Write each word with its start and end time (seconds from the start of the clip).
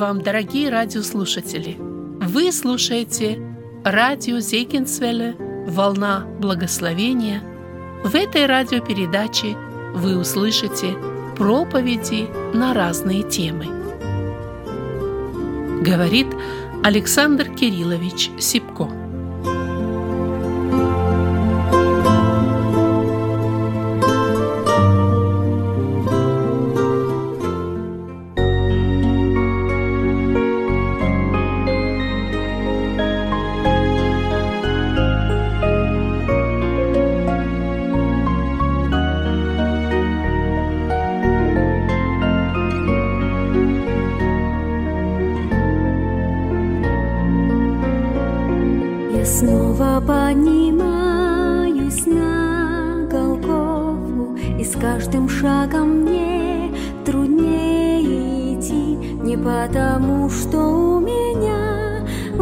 Вам, 0.00 0.22
дорогие 0.22 0.70
радиослушатели! 0.70 1.76
Вы 1.78 2.52
слушаете 2.52 3.38
радио 3.84 4.38
Зейкинсвелле 4.38 5.36
«Волна 5.68 6.24
благословения». 6.40 7.42
В 8.02 8.14
этой 8.14 8.46
радиопередаче 8.46 9.58
вы 9.94 10.16
услышите 10.16 10.96
проповеди 11.36 12.30
на 12.54 12.72
разные 12.72 13.24
темы. 13.24 13.66
Говорит 15.82 16.28
Александр 16.82 17.50
Кириллович 17.50 18.30
Сипко. 18.38 18.88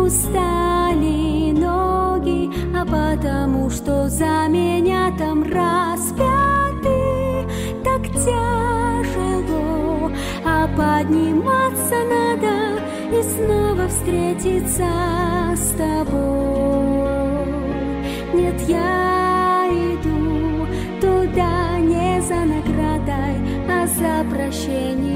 Устали 0.09 1.53
ноги, 1.53 2.51
А 2.75 2.85
потому, 2.85 3.69
что 3.69 4.09
за 4.09 4.49
меня 4.49 5.13
там 5.19 5.43
распяты 5.43 7.01
так 7.85 8.03
тяжело, 8.25 10.11
А 10.47 10.67
подниматься 10.79 11.97
надо 12.15 12.81
и 13.13 13.23
снова 13.23 13.89
встретиться 13.89 14.89
с 15.55 15.71
тобой. 15.77 16.19
Нет, 18.33 18.61
я 18.67 19.67
иду 19.91 20.67
туда 21.03 21.79
не 21.81 22.23
за 22.23 22.41
наградой, 22.53 23.37
а 23.69 23.87
за 23.87 24.25
прощением 24.31 25.08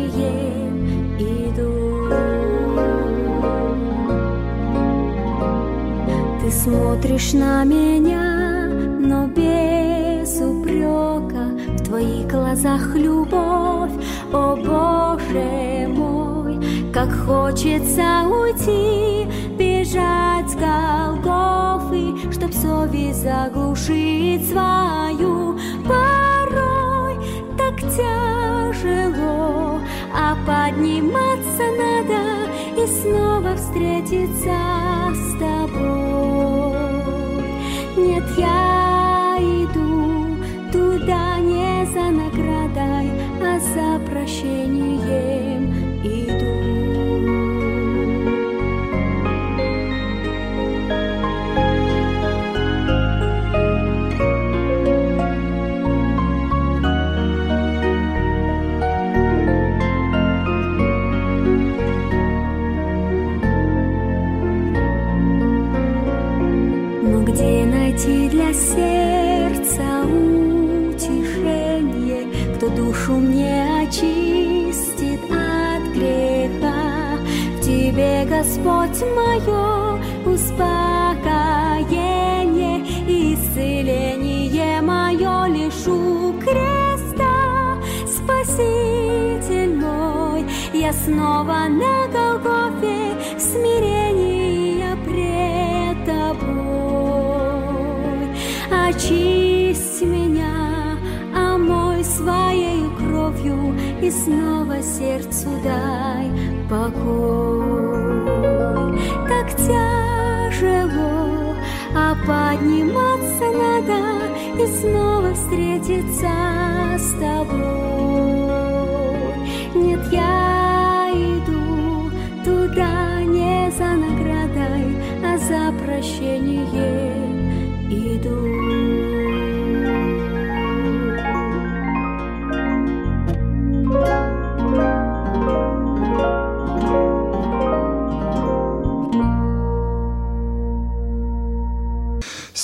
смотришь 6.62 7.32
на 7.32 7.64
меня, 7.64 8.68
но 9.00 9.26
без 9.26 10.40
упрека. 10.40 11.50
В 11.76 11.82
твоих 11.84 12.28
глазах 12.28 12.94
любовь, 12.94 13.90
о 14.32 14.56
Боже 14.56 15.88
мой 15.88 16.60
как 16.92 17.10
хочется 17.26 18.22
уйти, 18.28 19.26
бежать 19.58 20.50
с 20.50 20.54
Голгофы, 20.54 22.30
Чтоб 22.30 22.52
совесть 22.52 23.22
заглушить 23.22 24.48
свою. 24.48 25.58
Порой 25.88 27.16
так 27.58 27.76
тяжело, 27.80 29.80
а 30.14 30.36
подниматься 30.46 31.64
надо 31.80 32.20
и 32.80 32.86
снова 32.86 33.56
встретиться 33.56 34.81
за 44.22 45.01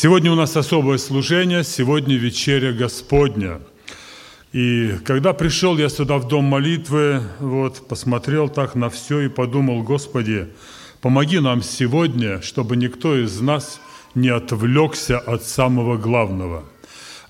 Сегодня 0.01 0.31
у 0.31 0.37
нас 0.37 0.57
особое 0.57 0.97
служение, 0.97 1.65
сегодня 1.65 2.15
вечеря 2.15 2.73
Господня. 2.73 3.61
И 4.53 4.93
когда 5.05 5.33
пришел 5.33 5.77
я 5.77 5.89
сюда 5.89 6.19
в 6.19 6.29
дом 6.29 6.45
молитвы, 6.45 7.21
вот, 7.41 7.89
посмотрел 7.89 8.49
так 8.49 8.77
на 8.77 8.91
все 8.91 9.23
и 9.23 9.29
подумал, 9.29 9.83
Господи, 9.83 10.51
помоги 11.01 11.41
нам 11.41 11.63
сегодня, 11.63 12.41
чтобы 12.43 12.77
никто 12.77 13.19
из 13.19 13.41
нас 13.41 13.81
не 14.15 14.29
отвлекся 14.29 15.19
от 15.19 15.43
самого 15.43 15.97
главного. 15.97 16.63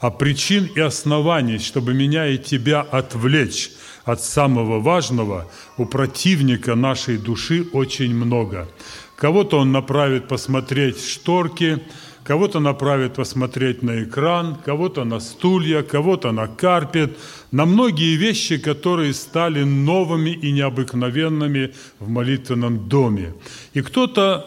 А 0.00 0.10
причин 0.10 0.66
и 0.66 0.80
оснований, 0.80 1.60
чтобы 1.60 1.94
меня 1.94 2.26
и 2.26 2.36
тебя 2.36 2.82
отвлечь 2.82 3.70
от 4.04 4.22
самого 4.22 4.78
важного, 4.78 5.50
у 5.78 5.86
противника 5.86 6.74
нашей 6.74 7.16
души 7.16 7.66
очень 7.72 8.14
много. 8.14 8.68
Кого-то 9.16 9.58
он 9.58 9.72
направит 9.72 10.28
посмотреть 10.28 11.02
шторки, 11.02 11.82
кого-то 12.28 12.60
направит 12.60 13.14
посмотреть 13.14 13.82
на 13.82 14.02
экран, 14.02 14.56
кого-то 14.66 15.04
на 15.04 15.20
стулья, 15.20 15.82
кого-то 15.82 16.30
на 16.32 16.46
карпет, 16.46 17.16
на 17.52 17.64
многие 17.64 18.16
вещи, 18.16 18.58
которые 18.58 19.14
стали 19.14 19.64
новыми 19.64 20.30
и 20.30 20.52
необыкновенными 20.52 21.72
в 21.98 22.10
молитвенном 22.10 22.86
доме. 22.88 23.32
И 23.72 23.80
кто-то 23.80 24.44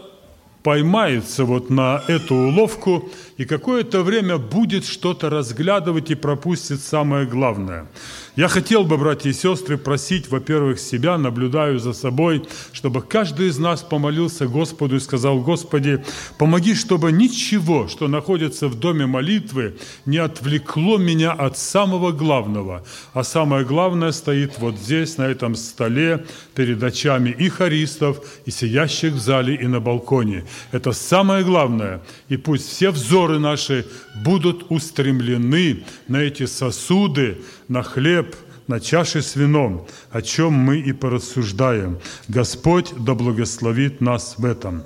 поймается 0.62 1.44
вот 1.44 1.72
на 1.72 2.04
эту 2.08 2.36
уловку 2.36 3.10
и 3.42 3.46
какое-то 3.46 4.04
время 4.04 4.38
будет 4.38 4.86
что-то 4.86 5.32
разглядывать 5.32 6.12
и 6.12 6.16
пропустит 6.16 6.80
самое 6.80 7.26
главное– 7.26 7.88
я 8.38 8.48
хотел 8.48 8.86
бы, 8.86 8.98
братья 8.98 9.30
и 9.30 9.34
сестры, 9.34 9.78
просить, 9.78 10.30
во-первых, 10.30 10.80
себя, 10.80 11.18
наблюдаю 11.18 11.80
за 11.80 11.92
собой, 11.92 12.48
чтобы 12.72 13.02
каждый 13.02 13.50
из 13.50 13.58
нас 13.58 13.82
помолился 13.82 14.48
Господу 14.48 14.96
и 14.96 15.00
сказал, 15.02 15.42
Господи, 15.42 16.02
помоги, 16.38 16.74
чтобы 16.74 17.12
ничего, 17.12 17.90
что 17.90 18.08
находится 18.08 18.70
в 18.70 18.80
доме 18.80 19.06
молитвы, 19.06 19.76
не 20.06 20.18
отвлекло 20.18 20.98
меня 20.98 21.34
от 21.34 21.58
самого 21.58 22.14
главного. 22.14 22.86
А 23.14 23.26
самое 23.26 23.66
главное 23.66 24.14
стоит 24.14 24.60
вот 24.60 24.78
здесь, 24.78 25.18
на 25.18 25.24
этом 25.24 25.56
столе, 25.56 26.26
перед 26.56 26.82
очами 26.82 27.32
и 27.32 27.50
хористов, 27.50 28.22
и 28.46 28.52
сидящих 28.52 29.12
в 29.12 29.20
зале, 29.20 29.56
и 29.56 29.68
на 29.68 29.82
балконе. 29.82 30.46
Это 30.72 30.94
самое 30.94 31.44
главное. 31.44 32.02
И 32.30 32.38
пусть 32.38 32.70
все 32.70 32.92
взоры 32.92 33.31
наши 33.40 33.86
будут 34.16 34.66
устремлены 34.70 35.84
на 36.08 36.18
эти 36.18 36.46
сосуды, 36.46 37.38
на 37.68 37.84
хлеб, 37.84 38.36
на 38.68 38.80
чаше 38.80 39.22
с 39.22 39.36
вином, 39.36 39.88
о 40.12 40.22
чем 40.22 40.54
мы 40.54 40.80
и 40.80 40.94
порассуждаем. 40.94 42.00
Господь 42.28 42.94
да 42.98 43.14
благословит 43.14 44.02
нас 44.02 44.36
в 44.38 44.46
этом. 44.46 44.84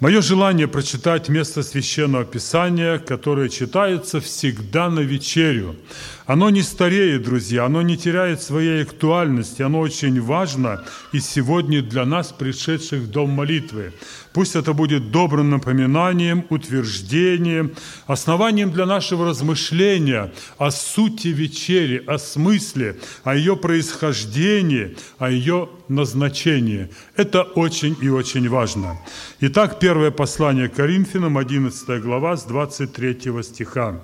Мое 0.00 0.22
желание 0.22 0.66
прочитать 0.66 1.28
место 1.28 1.62
Священного 1.62 2.24
Писания, 2.24 2.98
которое 2.98 3.48
читается 3.48 4.20
всегда 4.20 4.90
на 4.90 5.00
вечерю. 5.00 5.76
Оно 6.26 6.50
не 6.50 6.62
стареет, 6.62 7.22
друзья, 7.22 7.66
оно 7.66 7.82
не 7.82 7.96
теряет 7.96 8.42
своей 8.42 8.82
актуальности, 8.82 9.62
оно 9.62 9.78
очень 9.80 10.20
важно 10.20 10.82
и 11.12 11.20
сегодня 11.20 11.80
для 11.80 12.04
нас, 12.06 12.32
пришедших 12.32 13.02
в 13.02 13.10
Дом 13.10 13.30
молитвы. 13.30 13.92
Пусть 14.32 14.56
это 14.56 14.72
будет 14.72 15.12
добрым 15.12 15.50
напоминанием, 15.50 16.44
утверждением, 16.48 17.74
основанием 18.06 18.72
для 18.72 18.86
нашего 18.86 19.26
размышления 19.26 20.32
о 20.58 20.72
сути 20.72 21.28
вечери, 21.28 22.02
о 22.04 22.18
смысле, 22.18 22.96
о 23.22 23.36
ее 23.36 23.54
происхождении, 23.56 24.96
о 25.18 25.30
ее 25.30 25.68
назначении. 25.88 26.88
Это 27.16 27.42
очень 27.42 27.96
и 28.00 28.08
очень 28.08 28.48
важно. 28.48 28.98
Итак, 29.40 29.78
первое 29.80 30.10
послание 30.10 30.68
Коринфянам, 30.68 31.38
11 31.38 32.02
глава, 32.02 32.36
с 32.36 32.44
23 32.44 33.42
стиха. 33.42 34.00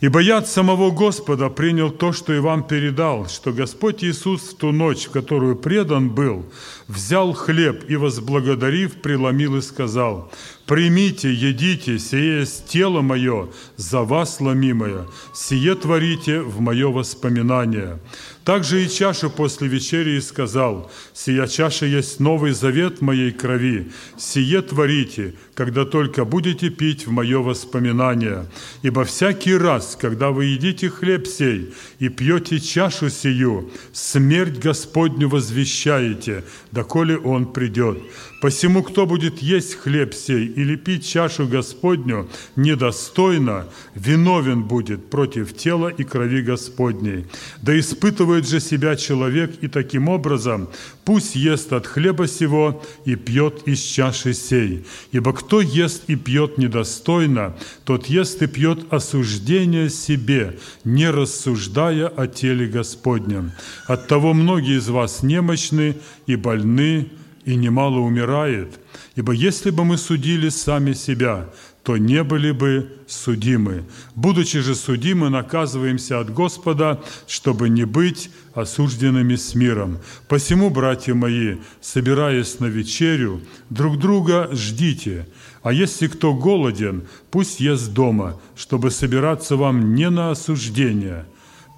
Ибо 0.00 0.20
я 0.20 0.38
от 0.38 0.48
самого 0.48 0.90
Господа 0.90 1.48
принял 1.48 1.90
то, 1.90 2.12
что 2.12 2.34
и 2.34 2.38
вам 2.38 2.66
передал, 2.66 3.28
что 3.28 3.52
Господь 3.52 4.04
Иисус 4.04 4.42
в 4.42 4.56
ту 4.56 4.70
ночь, 4.70 5.06
в 5.06 5.10
которую 5.10 5.56
предан 5.56 6.10
был, 6.10 6.44
взял 6.86 7.32
хлеб 7.32 7.88
и, 7.88 7.96
возблагодарив, 7.96 9.00
преломил 9.00 9.56
и 9.56 9.62
сказал, 9.62 10.30
«Примите, 10.66 11.32
едите, 11.32 11.98
сие 11.98 12.40
есть 12.40 12.66
тело 12.66 13.00
мое, 13.00 13.48
за 13.76 14.02
вас 14.02 14.38
ломимое, 14.40 15.06
сие 15.32 15.74
творите 15.74 16.40
в 16.40 16.60
мое 16.60 16.88
воспоминание». 16.88 17.98
Также 18.46 18.84
и 18.84 18.88
чашу 18.88 19.28
после 19.28 19.66
вечери 19.66 20.18
и 20.18 20.20
сказал, 20.20 20.88
«Сия 21.12 21.48
чаша 21.48 21.84
есть 21.84 22.20
новый 22.20 22.52
завет 22.52 23.00
моей 23.00 23.32
крови, 23.32 23.90
сие 24.16 24.62
творите, 24.62 25.34
когда 25.54 25.84
только 25.84 26.24
будете 26.24 26.70
пить 26.70 27.08
в 27.08 27.10
мое 27.10 27.40
воспоминание. 27.40 28.46
Ибо 28.82 29.02
всякий 29.02 29.56
раз, 29.56 29.98
когда 30.00 30.30
вы 30.30 30.44
едите 30.44 30.88
хлеб 30.88 31.26
сей 31.26 31.74
и 31.98 32.08
пьете 32.08 32.60
чашу 32.60 33.10
сию, 33.10 33.68
смерть 33.92 34.60
Господню 34.60 35.28
возвещаете, 35.28 36.44
доколе 36.70 37.18
Он 37.18 37.52
придет. 37.52 37.98
Посему, 38.40 38.82
кто 38.82 39.06
будет 39.06 39.38
есть 39.38 39.76
хлеб 39.76 40.12
сей 40.12 40.46
или 40.46 40.76
пить 40.76 41.06
чашу 41.06 41.46
Господню 41.46 42.28
недостойно, 42.54 43.66
виновен 43.94 44.64
будет 44.64 45.08
против 45.08 45.56
тела 45.56 45.88
и 45.88 46.04
крови 46.04 46.42
Господней. 46.42 47.26
Да 47.62 47.78
испытывает 47.78 48.46
же 48.46 48.60
себя 48.60 48.94
человек, 48.96 49.52
и 49.62 49.68
таким 49.68 50.08
образом 50.08 50.68
пусть 51.04 51.34
ест 51.34 51.72
от 51.72 51.86
хлеба 51.86 52.26
сего 52.26 52.82
и 53.04 53.14
пьет 53.14 53.62
из 53.66 53.80
чаши 53.80 54.34
сей. 54.34 54.84
Ибо 55.12 55.32
кто 55.32 55.60
ест 55.60 56.04
и 56.08 56.16
пьет 56.16 56.58
недостойно, 56.58 57.56
тот 57.84 58.06
ест 58.06 58.42
и 58.42 58.46
пьет 58.46 58.92
осуждение 58.92 59.88
себе, 59.88 60.58
не 60.84 61.08
рассуждая 61.08 62.08
о 62.08 62.26
теле 62.26 62.66
Господнем. 62.66 63.52
Оттого 63.86 64.34
многие 64.34 64.78
из 64.78 64.88
вас 64.88 65.22
немощны 65.22 65.96
и 66.26 66.36
больны, 66.36 67.08
и 67.46 67.54
немало 67.54 68.00
умирает. 68.00 68.78
Ибо 69.14 69.32
если 69.32 69.70
бы 69.70 69.84
мы 69.84 69.96
судили 69.96 70.50
сами 70.50 70.92
себя, 70.92 71.48
то 71.84 71.96
не 71.96 72.24
были 72.24 72.50
бы 72.50 72.92
судимы. 73.06 73.84
Будучи 74.16 74.58
же 74.58 74.74
судимы, 74.74 75.30
наказываемся 75.30 76.18
от 76.18 76.34
Господа, 76.34 77.00
чтобы 77.28 77.68
не 77.68 77.84
быть 77.84 78.30
осужденными 78.54 79.36
с 79.36 79.54
миром. 79.54 79.98
Посему, 80.28 80.68
братья 80.70 81.14
мои, 81.14 81.58
собираясь 81.80 82.58
на 82.58 82.66
вечерю, 82.66 83.40
друг 83.70 83.98
друга 83.98 84.50
ждите. 84.52 85.28
А 85.62 85.72
если 85.72 86.08
кто 86.08 86.34
голоден, 86.34 87.04
пусть 87.30 87.60
ест 87.60 87.92
дома, 87.92 88.40
чтобы 88.56 88.90
собираться 88.90 89.54
вам 89.54 89.94
не 89.94 90.10
на 90.10 90.32
осуждение. 90.32 91.26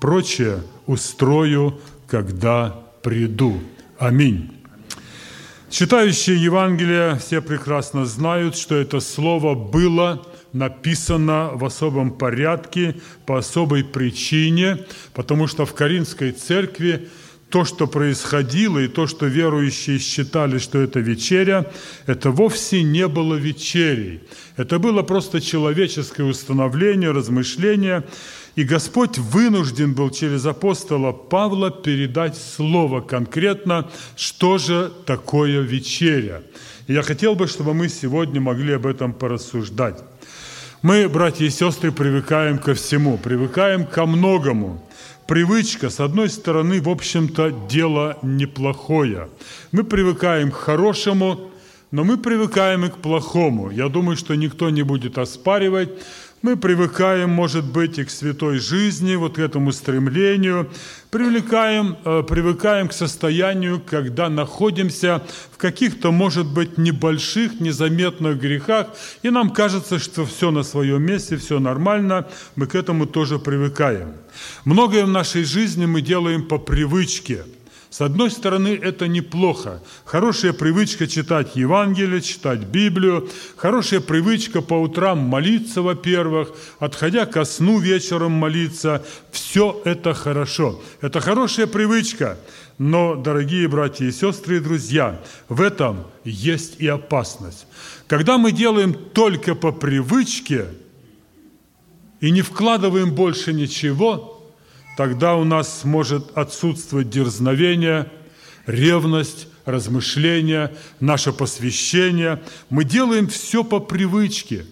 Прочее 0.00 0.62
устрою, 0.86 1.78
когда 2.06 2.74
приду. 3.02 3.60
Аминь. 3.98 4.57
Читающие 5.70 6.42
Евангелие 6.42 7.18
все 7.18 7.42
прекрасно 7.42 8.06
знают, 8.06 8.56
что 8.56 8.74
это 8.74 9.00
слово 9.00 9.54
было 9.54 10.26
написано 10.54 11.50
в 11.52 11.62
особом 11.62 12.10
порядке, 12.10 12.96
по 13.26 13.36
особой 13.36 13.84
причине, 13.84 14.86
потому 15.12 15.46
что 15.46 15.66
в 15.66 15.74
Каринской 15.74 16.32
церкви 16.32 17.08
то, 17.50 17.66
что 17.66 17.86
происходило, 17.86 18.78
и 18.78 18.88
то, 18.88 19.06
что 19.06 19.26
верующие 19.26 19.98
считали, 19.98 20.56
что 20.56 20.78
это 20.78 21.00
вечеря, 21.00 21.66
это 22.06 22.30
вовсе 22.30 22.82
не 22.82 23.06
было 23.06 23.34
вечерей. 23.34 24.22
Это 24.56 24.78
было 24.78 25.02
просто 25.02 25.40
человеческое 25.40 26.24
установление, 26.24 27.10
размышление– 27.10 28.04
и 28.58 28.64
Господь 28.64 29.18
вынужден 29.18 29.94
был 29.94 30.10
через 30.10 30.44
апостола 30.44 31.12
Павла 31.12 31.70
передать 31.70 32.36
слово 32.36 33.00
конкретно, 33.00 33.88
что 34.16 34.58
же 34.58 34.92
такое 35.06 35.60
вечеря. 35.60 36.42
И 36.88 36.92
я 36.92 37.02
хотел 37.02 37.36
бы, 37.36 37.46
чтобы 37.46 37.72
мы 37.72 37.88
сегодня 37.88 38.40
могли 38.40 38.72
об 38.72 38.86
этом 38.88 39.12
порассуждать. 39.12 40.02
Мы, 40.82 41.08
братья 41.08 41.44
и 41.44 41.50
сестры, 41.50 41.92
привыкаем 41.92 42.58
ко 42.58 42.74
всему, 42.74 43.16
привыкаем 43.16 43.86
ко 43.86 44.06
многому. 44.06 44.84
Привычка, 45.28 45.88
с 45.88 46.00
одной 46.00 46.28
стороны, 46.28 46.80
в 46.80 46.88
общем-то, 46.88 47.68
дело 47.70 48.18
неплохое. 48.22 49.28
Мы 49.70 49.84
привыкаем 49.84 50.50
к 50.50 50.56
хорошему, 50.56 51.52
но 51.92 52.02
мы 52.02 52.16
привыкаем 52.16 52.84
и 52.84 52.90
к 52.90 52.96
плохому. 52.96 53.70
Я 53.70 53.88
думаю, 53.88 54.16
что 54.16 54.34
никто 54.34 54.68
не 54.68 54.82
будет 54.82 55.16
оспаривать, 55.16 55.90
мы 56.42 56.56
привыкаем, 56.56 57.30
может 57.30 57.64
быть, 57.64 57.98
и 57.98 58.04
к 58.04 58.10
святой 58.10 58.58
жизни, 58.58 59.16
вот 59.16 59.36
к 59.36 59.38
этому 59.38 59.72
стремлению, 59.72 60.70
привлекаем, 61.10 61.96
э, 62.04 62.22
привыкаем 62.22 62.88
к 62.88 62.92
состоянию, 62.92 63.80
когда 63.84 64.28
находимся 64.28 65.22
в 65.52 65.56
каких-то, 65.56 66.12
может 66.12 66.46
быть, 66.46 66.78
небольших, 66.78 67.60
незаметных 67.60 68.38
грехах, 68.38 68.88
и 69.22 69.30
нам 69.30 69.50
кажется, 69.50 69.98
что 69.98 70.24
все 70.24 70.50
на 70.50 70.62
своем 70.62 71.02
месте, 71.02 71.36
все 71.36 71.58
нормально, 71.58 72.26
мы 72.56 72.66
к 72.66 72.74
этому 72.74 73.06
тоже 73.06 73.38
привыкаем. 73.38 74.12
Многое 74.64 75.04
в 75.04 75.08
нашей 75.08 75.44
жизни 75.44 75.86
мы 75.86 76.02
делаем 76.02 76.44
по 76.44 76.58
привычке– 76.58 77.44
с 77.90 78.02
одной 78.02 78.30
стороны, 78.30 78.78
это 78.80 79.08
неплохо. 79.08 79.82
Хорошая 80.04 80.52
привычка 80.52 81.06
читать 81.06 81.56
Евангелие, 81.56 82.20
читать 82.20 82.60
Библию, 82.60 83.30
хорошая 83.56 84.00
привычка 84.00 84.60
по 84.60 84.74
утрам 84.74 85.18
молиться, 85.18 85.80
во-первых, 85.80 86.52
отходя 86.80 87.24
ко 87.24 87.46
сну 87.46 87.78
вечером 87.78 88.32
молиться. 88.32 89.02
Все 89.32 89.80
это 89.86 90.12
хорошо. 90.12 90.82
Это 91.00 91.20
хорошая 91.20 91.66
привычка. 91.66 92.38
Но, 92.76 93.16
дорогие 93.16 93.66
братья 93.68 94.04
и 94.04 94.12
сестры 94.12 94.58
и 94.58 94.60
друзья, 94.60 95.20
в 95.48 95.62
этом 95.62 96.06
есть 96.24 96.76
и 96.78 96.86
опасность. 96.86 97.66
Когда 98.06 98.36
мы 98.36 98.52
делаем 98.52 98.92
только 98.92 99.54
по 99.54 99.72
привычке 99.72 100.66
и 102.20 102.30
не 102.30 102.42
вкладываем 102.42 103.14
больше 103.14 103.54
ничего– 103.54 104.34
тогда 104.98 105.36
у 105.36 105.44
нас 105.44 105.84
может 105.84 106.36
отсутствовать 106.36 107.08
дерзновение, 107.08 108.10
ревность, 108.66 109.46
размышление, 109.64 110.74
наше 110.98 111.32
посвящение. 111.32 112.42
Мы 112.68 112.82
делаем 112.82 113.28
все 113.28 113.62
по 113.62 113.78
привычке. 113.78 114.66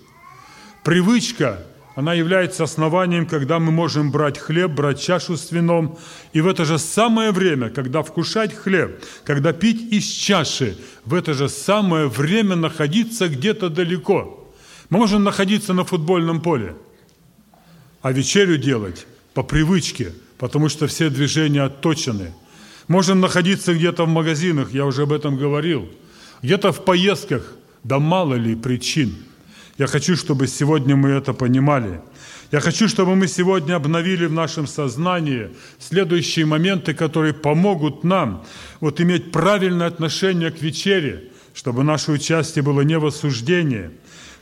Привычка 0.83 1.65
она 1.95 2.13
является 2.13 2.65
основанием, 2.65 3.27
когда 3.27 3.61
мы 3.61 3.71
можем 3.71 4.11
брать 4.11 4.37
хлеб, 4.37 4.73
брать 4.73 5.01
чашу 5.01 5.37
с 5.37 5.53
вином, 5.53 5.97
и 6.33 6.41
в 6.41 6.49
это 6.49 6.65
же 6.65 6.81
самое 6.81 7.31
время, 7.31 7.71
когда 7.71 8.03
вкушать 8.03 8.53
хлеб, 8.53 9.01
когда 9.23 9.53
пить 9.53 9.93
из 9.93 10.07
чаши, 10.07 10.77
в 11.05 11.15
это 11.15 11.35
же 11.35 11.49
самое 11.49 12.09
время 12.09 12.57
находиться 12.57 13.29
где-то 13.29 13.69
далеко. 13.69 14.53
Мы 14.91 14.99
можем 14.99 15.23
находиться 15.23 15.73
на 15.73 15.85
футбольном 15.85 16.41
поле, 16.41 16.75
а 18.03 18.11
вечерю 18.11 18.59
делать 18.59 19.07
по 19.37 19.43
привычке, 19.43 20.15
потому 20.39 20.71
что 20.71 20.87
все 20.87 21.11
движения 21.11 21.63
отточены. 21.63 22.33
Можем 22.89 23.21
находиться 23.21 23.75
где-то 23.75 24.07
в 24.07 24.09
магазинах, 24.09 24.73
я 24.73 24.87
уже 24.87 25.03
об 25.03 25.13
этом 25.13 25.37
говорил, 25.37 25.89
где-то 26.43 26.73
в 26.73 26.85
поездках, 26.85 27.53
да 27.85 27.99
мало 27.99 28.35
ли 28.35 28.57
причин– 28.57 29.15
я 29.79 29.87
хочу, 29.87 30.17
чтобы 30.17 30.47
сегодня 30.47 30.97
мы 30.97 31.11
это 31.11 31.35
понимали. 31.35 32.01
Я 32.51 32.61
хочу, 32.61 32.89
чтобы 32.89 33.15
мы 33.15 33.29
сегодня 33.29 33.75
обновили 33.75 34.25
в 34.25 34.33
нашем 34.33 34.67
сознании 34.67 35.51
следующие 35.79 36.47
моменты, 36.47 36.95
которые 36.95 37.35
помогут 37.35 38.03
нам 38.03 38.47
вот 38.81 39.01
иметь 39.01 39.33
правильное 39.33 39.87
отношение 39.87 40.51
к 40.51 40.63
вечере, 40.63 41.25
чтобы 41.53 41.85
наше 41.85 42.13
участие 42.13 42.63
было 42.63 42.81
не 42.83 42.99
в 42.99 43.05
осуждении. 43.05 43.91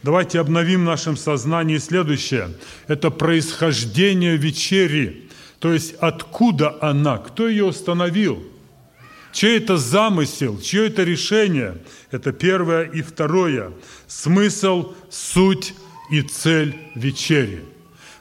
Давайте 0.04 0.38
обновим 0.38 0.82
в 0.82 0.84
нашем 0.84 1.16
сознании 1.16 1.78
следующее. 1.78 2.50
Это 2.86 3.10
происхождение 3.10 4.36
вечери. 4.36 5.28
То 5.58 5.72
есть 5.72 5.94
откуда 5.94 6.76
она, 6.80 7.18
кто 7.18 7.48
ее 7.48 7.64
установил– 7.64 8.40
Чей 9.34 9.58
это 9.58 9.76
замысел, 9.76 10.60
чье 10.60 10.86
это 10.86 11.02
решение? 11.02 11.78
Это 12.12 12.32
первое. 12.32 12.84
И 12.84 13.02
второе. 13.02 13.72
Смысл, 14.06 14.94
суть 15.10 15.74
и 16.08 16.22
цель 16.22 16.76
вечери. 16.94 17.64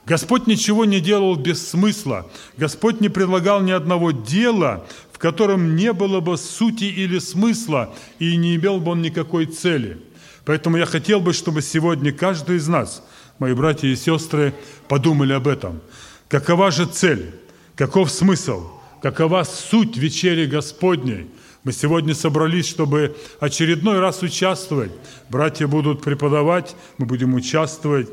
Господь 0.08 0.48
ничего 0.48 0.86
не 0.86 1.00
делал 1.00 1.36
без 1.36 1.70
смысла. 1.70 2.28
Господь 2.58 3.00
не 3.00 3.10
предлагал 3.10 3.62
ни 3.62 3.70
одного 3.70 4.10
дела, 4.10 4.88
в 5.12 5.20
котором 5.20 5.76
не 5.76 5.94
было 5.94 6.20
бы 6.20 6.36
сути 6.36 6.86
или 6.86 7.20
смысла, 7.20 7.94
и 8.18 8.36
не 8.36 8.56
имел 8.56 8.80
бы 8.80 8.94
он 8.94 9.04
никакой 9.04 9.46
цели. 9.46 10.00
Поэтому 10.46 10.78
я 10.78 10.86
хотел 10.86 11.20
бы, 11.20 11.34
чтобы 11.34 11.62
сегодня 11.62 12.12
каждый 12.12 12.58
из 12.58 12.68
нас, 12.68 13.04
мои 13.40 13.54
братья 13.54 13.88
и 13.88 13.96
сестры, 13.96 14.54
подумали 14.88 15.34
об 15.34 15.48
этом. 15.48 15.82
Какова 16.28 16.72
же 16.72 16.86
цель? 16.86 17.34
Каков 17.76 18.12
смысл? 18.12 18.70
какова 19.04 19.44
суть 19.44 19.98
вечери 19.98 20.46
Господней. 20.46 21.28
Мы 21.66 21.74
сегодня 21.74 22.16
собрались, 22.16 22.70
чтобы 22.70 23.18
очередной 23.42 24.00
раз 24.00 24.24
участвовать. 24.24 24.92
Братья 25.30 25.68
будут 25.68 26.02
преподавать, 26.02 26.74
мы 26.98 27.06
будем 27.06 27.34
участвовать. 27.34 28.08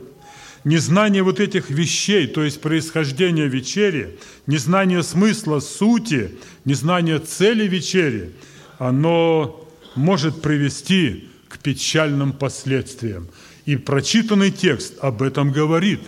Незнание 0.64 1.22
вот 1.22 1.38
этих 1.38 1.70
вещей, 1.70 2.26
то 2.26 2.42
есть 2.42 2.60
происхождения 2.60 3.46
вечери, 3.46 4.18
незнание 4.48 5.04
смысла, 5.04 5.60
сути, 5.60 6.32
незнание 6.64 7.20
цели 7.20 7.68
вечери, 7.68 8.32
оно 8.78 9.64
может 9.94 10.42
привести 10.42 11.29
к 11.50 11.58
печальным 11.58 12.32
последствиям. 12.32 13.28
И 13.66 13.76
прочитанный 13.76 14.50
текст 14.50 14.94
об 15.02 15.20
этом 15.20 15.52
говорит. 15.52 16.00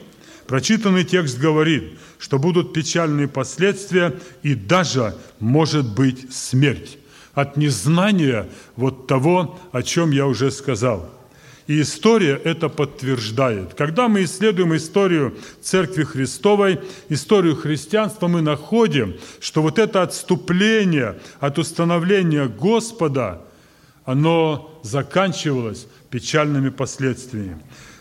Прочитанный 0.46 1.04
текст 1.04 1.38
говорит– 1.38 1.98
что 2.22 2.38
будут 2.38 2.72
печальные 2.72 3.26
последствия 3.26 4.14
и 4.44 4.54
даже, 4.54 5.16
может 5.40 5.92
быть, 5.92 6.32
смерть 6.32 6.96
от 7.34 7.56
незнания 7.56 8.48
вот 8.76 9.08
того, 9.08 9.58
о 9.72 9.82
чем 9.82 10.12
я 10.12 10.28
уже 10.28 10.52
сказал. 10.52 11.10
И 11.66 11.80
история 11.80 12.40
это 12.44 12.68
подтверждает. 12.68 13.74
Когда 13.74 14.06
мы 14.06 14.22
исследуем 14.22 14.76
историю 14.76 15.34
Церкви 15.60 16.04
Христовой, 16.04 16.80
историю 17.08 17.56
христианства, 17.56 18.28
мы 18.28 18.40
находим, 18.40 19.16
что 19.40 19.60
вот 19.60 19.80
это 19.80 20.02
отступление 20.02 21.18
от 21.40 21.58
установления 21.58 22.46
Господа, 22.46 23.42
оно 24.04 24.80
заканчивалось 24.82 25.86
печальными 26.10 26.70
последствиями. 26.70 27.58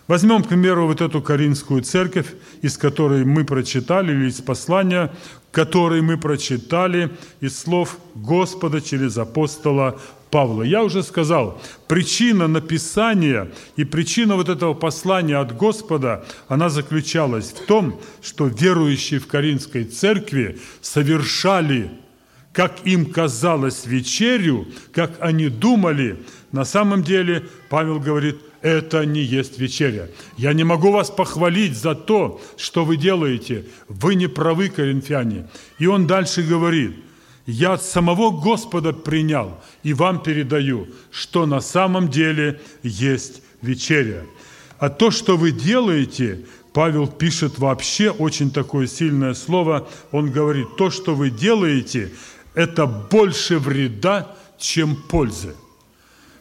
Возьмем, 0.07 0.43
к 0.43 0.49
примеру, 0.49 0.87
вот 0.87 0.99
эту 0.99 1.21
Каринскую 1.21 1.83
церковь, 1.83 2.33
из 2.61 2.77
которой 2.77 3.23
мы 3.23 3.45
прочитали, 3.45 4.11
или 4.11 4.27
из 4.27 4.41
послания, 4.41 5.11
который 5.51 6.01
мы 6.01 6.17
прочитали 6.17 7.11
из 7.39 7.57
слов 7.57 7.97
Господа 8.15 8.81
через 8.81 9.17
апостола 9.17 9.99
Павла. 10.29 10.63
Я 10.63 10.83
уже 10.83 11.03
сказал, 11.03 11.61
причина 11.87 12.47
написания 12.47 13.51
и 13.75 13.83
причина 13.83 14.35
вот 14.35 14.49
этого 14.49 14.73
послания 14.73 15.37
от 15.37 15.55
Господа, 15.55 16.25
она 16.47 16.69
заключалась 16.69 17.51
в 17.51 17.65
том, 17.65 17.99
что 18.21 18.47
верующие 18.47 19.19
в 19.19 19.27
Каринской 19.27 19.83
церкви 19.83 20.59
совершали, 20.81 21.91
как 22.53 22.85
им 22.85 23.05
казалось, 23.05 23.85
вечерю, 23.85 24.67
как 24.93 25.11
они 25.19 25.47
думали. 25.47 26.17
На 26.51 26.65
самом 26.65 27.03
деле, 27.03 27.43
Павел 27.69 27.99
говорит– 27.99 28.37
это 28.61 29.05
не 29.05 29.21
есть 29.21 29.57
вечеря. 29.59 30.09
Я 30.37 30.53
не 30.53 30.63
могу 30.63 30.91
вас 30.91 31.09
похвалить 31.09 31.75
за 31.75 31.95
то, 31.95 32.39
что 32.57 32.85
вы 32.85 32.95
делаете. 32.97 33.65
Вы 33.87 34.15
не 34.15 34.27
правы, 34.27 34.69
коринфяне. 34.69 35.49
И 35.79 35.87
он 35.87 36.05
дальше 36.05 36.43
говорит, 36.43 36.95
я 37.47 37.73
от 37.73 37.83
самого 37.83 38.29
Господа 38.29 38.93
принял 38.93 39.59
и 39.81 39.93
вам 39.93 40.21
передаю, 40.21 40.87
что 41.11 41.47
на 41.47 41.59
самом 41.59 42.09
деле 42.09 42.61
есть 42.83 43.41
вечеря. 43.63 44.23
А 44.77 44.89
то, 44.89 45.09
что 45.09 45.37
вы 45.37 45.51
делаете, 45.51 46.45
Павел 46.71 47.07
пишет 47.07 47.57
вообще 47.57 48.11
очень 48.11 48.51
такое 48.51 48.85
сильное 48.85 49.33
слово. 49.33 49.89
Он 50.11 50.31
говорит, 50.31 50.75
то, 50.77 50.91
что 50.91 51.15
вы 51.15 51.31
делаете, 51.31 52.11
это 52.53 52.85
больше 52.85 53.59
вреда, 53.59 54.35
чем 54.57 54.95
пользы. 54.95 55.55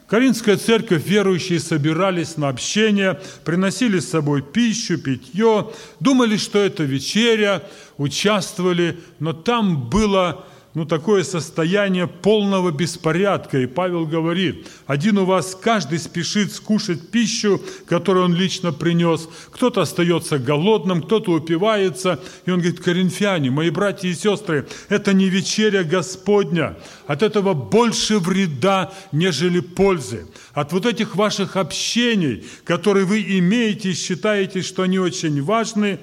Каринская 0.07 0.57
церковь, 0.57 1.05
верующие 1.05 1.59
собирались 1.61 2.35
на 2.35 2.49
общение, 2.49 3.21
приносили 3.45 3.99
с 3.99 4.09
собой 4.09 4.41
пищу, 4.41 4.97
питье, 4.97 5.71
думали, 6.01 6.35
что 6.35 6.59
это 6.59 6.83
вечеря, 6.83 7.63
участвовали, 7.97 8.99
но 9.19 9.31
там 9.31 9.89
было 9.89 10.45
ну, 10.73 10.85
такое 10.85 11.23
состояние 11.23 12.07
полного 12.07 12.71
беспорядка. 12.71 13.59
И 13.59 13.65
Павел 13.65 14.05
говорит, 14.05 14.69
один 14.87 15.17
у 15.17 15.25
вас 15.25 15.53
каждый 15.53 15.99
спешит 15.99 16.53
скушать 16.53 17.09
пищу, 17.09 17.61
которую 17.87 18.25
он 18.25 18.33
лично 18.33 18.71
принес. 18.71 19.27
Кто-то 19.51 19.81
остается 19.81 20.39
голодным, 20.39 21.03
кто-то 21.03 21.33
упивается. 21.33 22.21
И 22.45 22.51
он 22.51 22.59
говорит, 22.59 22.79
коринфяне, 22.79 23.51
мои 23.51 23.69
братья 23.69 24.07
и 24.07 24.13
сестры, 24.13 24.65
это 24.87 25.11
не 25.11 25.27
вечеря 25.27 25.83
Господня. 25.83 26.77
От 27.05 27.21
этого 27.21 27.53
больше 27.53 28.19
вреда, 28.19 28.93
нежели 29.11 29.59
пользы. 29.59 30.25
От 30.53 30.71
вот 30.71 30.85
этих 30.85 31.17
ваших 31.17 31.57
общений, 31.57 32.45
которые 32.63 33.05
вы 33.05 33.21
имеете 33.39 33.91
и 33.91 33.93
считаете, 33.93 34.61
что 34.61 34.83
они 34.83 34.99
очень 34.99 35.43
важны, 35.43 35.99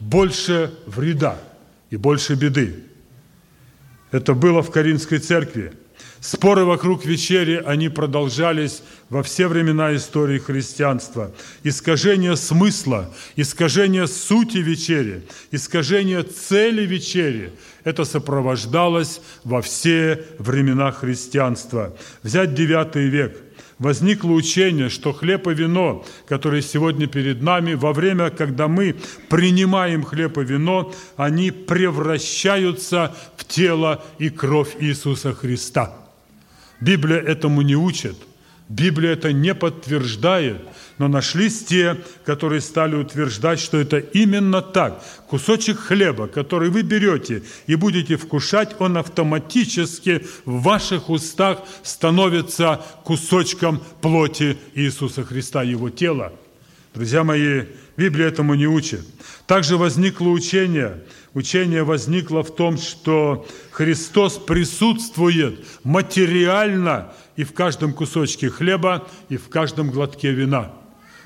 больше 0.00 0.74
вреда 0.86 1.38
и 1.88 1.96
больше 1.96 2.34
беды. 2.34 2.89
Это 4.10 4.34
было 4.34 4.62
в 4.62 4.70
Каринской 4.70 5.18
церкви. 5.18 5.72
Споры 6.20 6.64
вокруг 6.66 7.06
вечери, 7.06 7.62
они 7.64 7.88
продолжались 7.88 8.82
во 9.08 9.22
все 9.22 9.48
времена 9.48 9.96
истории 9.96 10.38
христианства. 10.38 11.32
Искажение 11.64 12.36
смысла, 12.36 13.10
искажение 13.36 14.06
сути 14.06 14.58
вечери, 14.58 15.22
искажение 15.50 16.22
цели 16.22 16.84
вечери– 16.84 17.52
это 17.84 18.04
сопровождалось 18.04 19.22
во 19.44 19.62
все 19.62 20.22
времена 20.38 20.92
христианства. 20.92 21.96
Взять 22.22 22.54
девятый 22.54 23.08
век– 23.08 23.36
возникло 23.80 24.30
учение, 24.30 24.90
что 24.90 25.12
хлеб 25.12 25.48
и 25.48 25.54
вино, 25.54 26.04
которые 26.28 26.62
сегодня 26.62 27.08
перед 27.08 27.42
нами, 27.42 27.74
во 27.74 27.92
время, 27.92 28.30
когда 28.30 28.68
мы 28.68 28.94
принимаем 29.28 30.04
хлеб 30.04 30.38
и 30.38 30.44
вино, 30.44 30.92
они 31.16 31.50
превращаются 31.50 33.16
в 33.36 33.44
тело 33.44 34.04
и 34.18 34.30
кровь 34.30 34.76
Иисуса 34.78 35.32
Христа. 35.32 35.92
Библия 36.80 37.18
этому 37.18 37.62
не 37.62 37.74
учит. 37.74 38.16
Библия 38.70 39.14
это 39.14 39.32
не 39.32 39.52
подтверждает, 39.52 40.62
но 40.96 41.08
нашлись 41.08 41.64
те, 41.64 41.96
которые 42.24 42.60
стали 42.60 42.94
утверждать, 42.94 43.58
что 43.58 43.78
это 43.78 43.98
именно 43.98 44.62
так. 44.62 45.02
Кусочек 45.26 45.80
хлеба, 45.80 46.28
который 46.28 46.70
вы 46.70 46.82
берете 46.82 47.42
и 47.66 47.74
будете 47.74 48.16
вкушать, 48.16 48.76
он 48.78 48.96
автоматически 48.96 50.24
в 50.44 50.62
ваших 50.62 51.10
устах 51.10 51.58
становится 51.82 52.80
кусочком 53.02 53.82
плоти 54.00 54.56
Иисуса 54.76 55.24
Христа, 55.24 55.64
Его 55.64 55.90
тела. 55.90 56.32
Друзья 56.92 57.22
мои, 57.22 57.66
Библия 57.96 58.26
этому 58.26 58.54
не 58.54 58.66
учит. 58.66 59.06
Также 59.46 59.76
возникло 59.76 60.28
учение. 60.28 61.04
Учение 61.34 61.84
возникло 61.84 62.42
в 62.42 62.52
том, 62.54 62.78
что 62.78 63.46
Христос 63.70 64.38
присутствует 64.38 65.64
материально 65.84 67.12
и 67.36 67.44
в 67.44 67.52
каждом 67.52 67.92
кусочке 67.92 68.50
хлеба, 68.50 69.08
и 69.28 69.36
в 69.36 69.48
каждом 69.48 69.90
глотке 69.90 70.32
вина. 70.32 70.72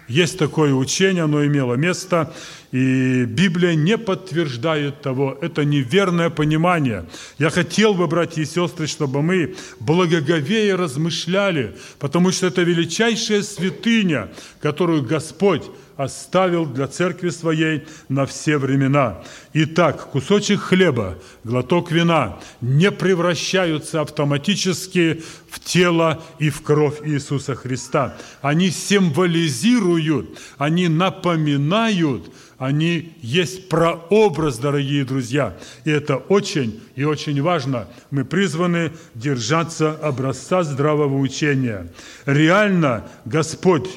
Есть 0.08 0.38
такое 0.38 0.74
учение, 0.74 1.24
оно 1.24 1.46
имело 1.46 1.74
место, 1.74 2.34
и 2.72 3.24
Библия 3.24 3.74
не 3.74 3.96
подтверждает 3.96 5.00
того. 5.00 5.38
Это 5.40 5.64
неверное 5.64 6.28
понимание. 6.28 7.06
Я 7.38 7.48
хотел 7.48 7.94
бы, 7.94 8.06
братья 8.06 8.42
и 8.42 8.44
сестры, 8.44 8.86
чтобы 8.86 9.22
мы 9.22 9.54
благоговея 9.80 10.76
размышляли, 10.76 11.76
потому 11.98 12.32
что 12.32 12.48
это 12.48 12.62
величайшая 12.62 13.42
святыня, 13.42 14.30
которую 14.60 15.04
Господь 15.04 15.62
оставил 15.96 16.66
для 16.66 16.86
церкви 16.86 17.30
своей 17.30 17.84
на 18.08 18.26
все 18.26 18.58
времена. 18.58 19.22
Итак, 19.52 20.10
кусочек 20.10 20.60
хлеба, 20.60 21.18
глоток 21.44 21.92
вина 21.92 22.38
не 22.60 22.90
превращаются 22.90 24.00
автоматически 24.00 25.22
в 25.48 25.60
тело 25.60 26.22
и 26.38 26.50
в 26.50 26.62
кровь 26.62 27.00
Иисуса 27.04 27.54
Христа. 27.54 28.16
Они 28.42 28.70
символизируют, 28.70 30.38
они 30.58 30.88
напоминают, 30.88 32.30
они 32.58 33.12
есть 33.20 33.68
прообраз, 33.68 34.58
дорогие 34.58 35.04
друзья. 35.04 35.56
И 35.84 35.90
это 35.90 36.16
очень 36.16 36.80
и 36.96 37.04
очень 37.04 37.40
важно. 37.42 37.88
Мы 38.10 38.24
призваны 38.24 38.92
держаться 39.14 39.92
образца 39.92 40.62
здравого 40.62 41.18
учения. 41.18 41.92
Реально 42.26 43.04
Господь 43.24 43.88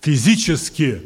физически 0.00 1.02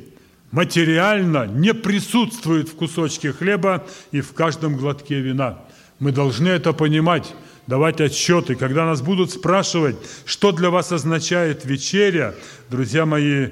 материально 0.50 1.47
не 1.47 1.75
присутствует 1.75 2.69
в 2.69 2.75
кусочке 2.75 3.33
хлеба 3.33 3.87
и 4.12 4.21
в 4.21 4.33
каждом 4.33 4.76
глотке 4.76 5.21
вина. 5.21 5.59
Мы 5.99 6.12
должны 6.12 6.49
это 6.49 6.73
понимать, 6.73 7.35
давать 7.67 8.00
отчеты. 8.00 8.55
Когда 8.55 8.87
нас 8.87 9.02
будут 9.02 9.31
спрашивать, 9.31 9.97
что 10.25 10.52
для 10.52 10.71
вас 10.71 10.93
означает 10.93 11.64
вечеря, 11.64 12.35
друзья 12.71 13.05
мои, 13.05 13.49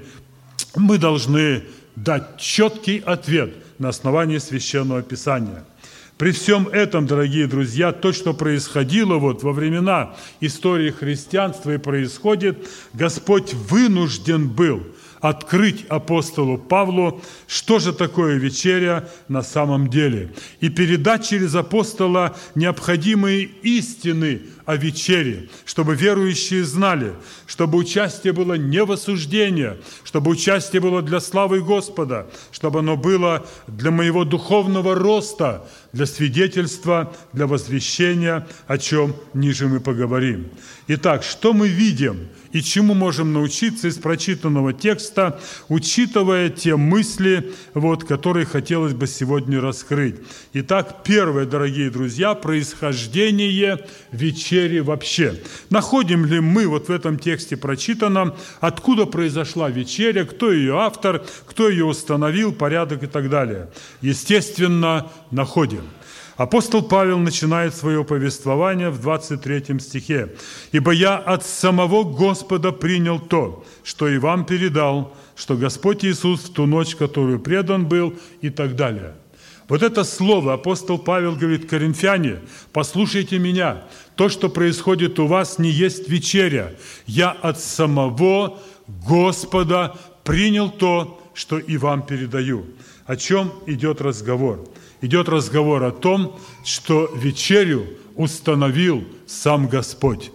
мы 0.75 0.99
должны 0.99 1.65
дать 1.97 2.39
четкий 2.39 2.99
ответ 3.05 3.55
на 3.79 3.89
основании 3.89 4.39
Священного 4.39 5.03
Писания. 5.03 5.65
При 6.19 6.31
всем 6.31 6.69
этом, 6.69 7.07
дорогие 7.07 7.47
друзья, 7.47 7.93
то, 7.93 8.11
что 8.13 8.33
происходило 8.33 9.17
вот 9.17 9.43
во 9.43 9.53
времена 9.53 10.15
истории 10.41 10.91
христианства 10.91 11.75
и 11.75 11.79
происходит, 11.79 12.67
Господь 12.95 13.53
вынужден 13.53 14.49
был– 14.49 14.83
открыть 15.21 15.87
апостолу 15.89 16.59
Павлу, 16.59 17.21
что 17.47 17.79
же 17.79 17.93
такое 17.93 18.37
вечеря 18.37 19.09
на 19.29 19.43
самом 19.43 19.89
деле, 19.89 20.33
и 20.61 20.69
передать 20.69 21.29
через 21.29 21.55
апостола 21.55 22.37
необходимые 22.55 23.45
истины 23.63 24.43
о 24.67 24.77
вечере, 24.77 25.49
чтобы 25.65 25.95
верующие 25.95 26.65
знали, 26.65 27.13
чтобы 27.47 27.79
участие 27.79 28.33
было 28.33 28.55
не 28.55 28.83
в 28.85 28.93
осуждении, 28.93 29.75
чтобы 30.05 30.31
участие 30.33 30.83
было 30.83 31.03
для 31.03 31.21
славы 31.21 31.61
Господа, 31.61 32.27
чтобы 32.51 32.81
оно 32.81 32.97
было 32.97 33.47
для 33.69 33.91
моего 33.91 34.25
духовного 34.25 34.95
роста, 34.95 35.67
для 35.93 36.07
свидетельства, 36.07 37.15
для 37.33 37.47
возвещения, 37.47 38.47
о 38.67 38.77
чем 38.77 39.15
ниже 39.35 39.69
мы 39.69 39.81
поговорим. 39.81 40.49
Итак, 40.89 41.23
что 41.23 41.53
мы 41.53 41.69
видим 41.69 42.29
и 42.57 42.63
чему 42.63 42.95
можем 42.95 43.35
научиться 43.35 43.87
из 43.87 43.99
прочитанного 43.99 44.73
текста, 44.73 45.39
учитывая 45.69 46.49
те 46.49 46.77
мысли, 46.77 47.53
вот, 47.75 48.05
которые 48.05 48.47
хотелось 48.47 48.95
бы 48.95 49.07
сегодня 49.07 49.61
раскрыть. 49.61 50.17
Итак, 50.55 51.03
первое, 51.05 51.45
дорогие 51.45 51.91
друзья, 51.91 52.35
происхождение 52.35 53.85
вечери 54.11 54.79
вообще. 54.79 55.39
Находим 55.69 56.25
ли 56.25 56.41
мы 56.41 56.67
вот 56.67 56.89
в 56.89 56.91
этом 56.91 57.19
тексте 57.19 57.59
прочитанном, 57.59 58.35
откуда 58.61 59.05
произошла 59.05 59.69
вечеря, 59.69 60.25
кто 60.25 60.51
ее 60.51 60.81
автор, 60.81 61.23
кто 61.45 61.69
ее 61.69 61.85
установил, 61.85 62.53
порядок 62.53 63.03
и 63.03 63.07
так 63.07 63.29
далее. 63.29 63.69
Естественно, 64.01 65.11
находим. 65.31 65.83
Апостол 66.37 66.83
Павел 66.83 67.19
начинает 67.19 67.75
свое 67.75 68.05
повествование 68.05 68.91
в 68.91 69.01
23 69.01 69.81
стихе. 69.81 70.35
«Ибо 70.71 70.93
я 70.93 71.17
от 71.17 71.47
самого 71.47 72.05
Господа 72.05 72.73
принял 72.73 73.19
то, 73.19 73.65
что 73.83 74.07
и 74.07 74.19
вам 74.19 74.45
передал, 74.45 75.17
что 75.35 75.57
Господь 75.57 76.05
Иисус 76.05 76.45
в 76.45 76.53
ту 76.53 76.67
ночь, 76.67 76.95
которую 76.95 77.41
предан 77.41 77.87
был» 77.87 78.15
и 78.43 78.51
так 78.51 78.77
далее. 78.77 79.15
Вот 79.69 79.83
это 79.83 80.05
слово 80.05 80.55
апостол 80.55 80.99
Павел 80.99 81.35
говорит, 81.35 81.69
коринфяне, 81.69 82.39
послушайте 82.73 83.39
меня, 83.39 83.83
то, 84.15 84.29
что 84.29 84.49
происходит 84.49 85.19
у 85.19 85.27
вас, 85.27 85.59
не 85.59 85.71
есть 85.71 86.09
вечеря. 86.09 86.73
Я 87.07 87.31
от 87.33 87.59
самого 87.59 88.61
Господа 88.87 89.97
принял 90.23 90.71
то, 90.71 91.21
что 91.35 91.59
и 91.59 91.77
вам 91.79 92.07
передаю. 92.07 92.67
О 93.07 93.17
чем 93.17 93.53
идет 93.67 94.01
разговор? 94.01 94.65
Идет 95.01 95.29
разговор 95.29 95.83
о 95.85 95.91
том, 95.91 96.39
что 96.65 97.11
вечерю 97.15 97.87
установил 98.15 99.05
сам 99.27 99.69
Господь. 99.69 100.31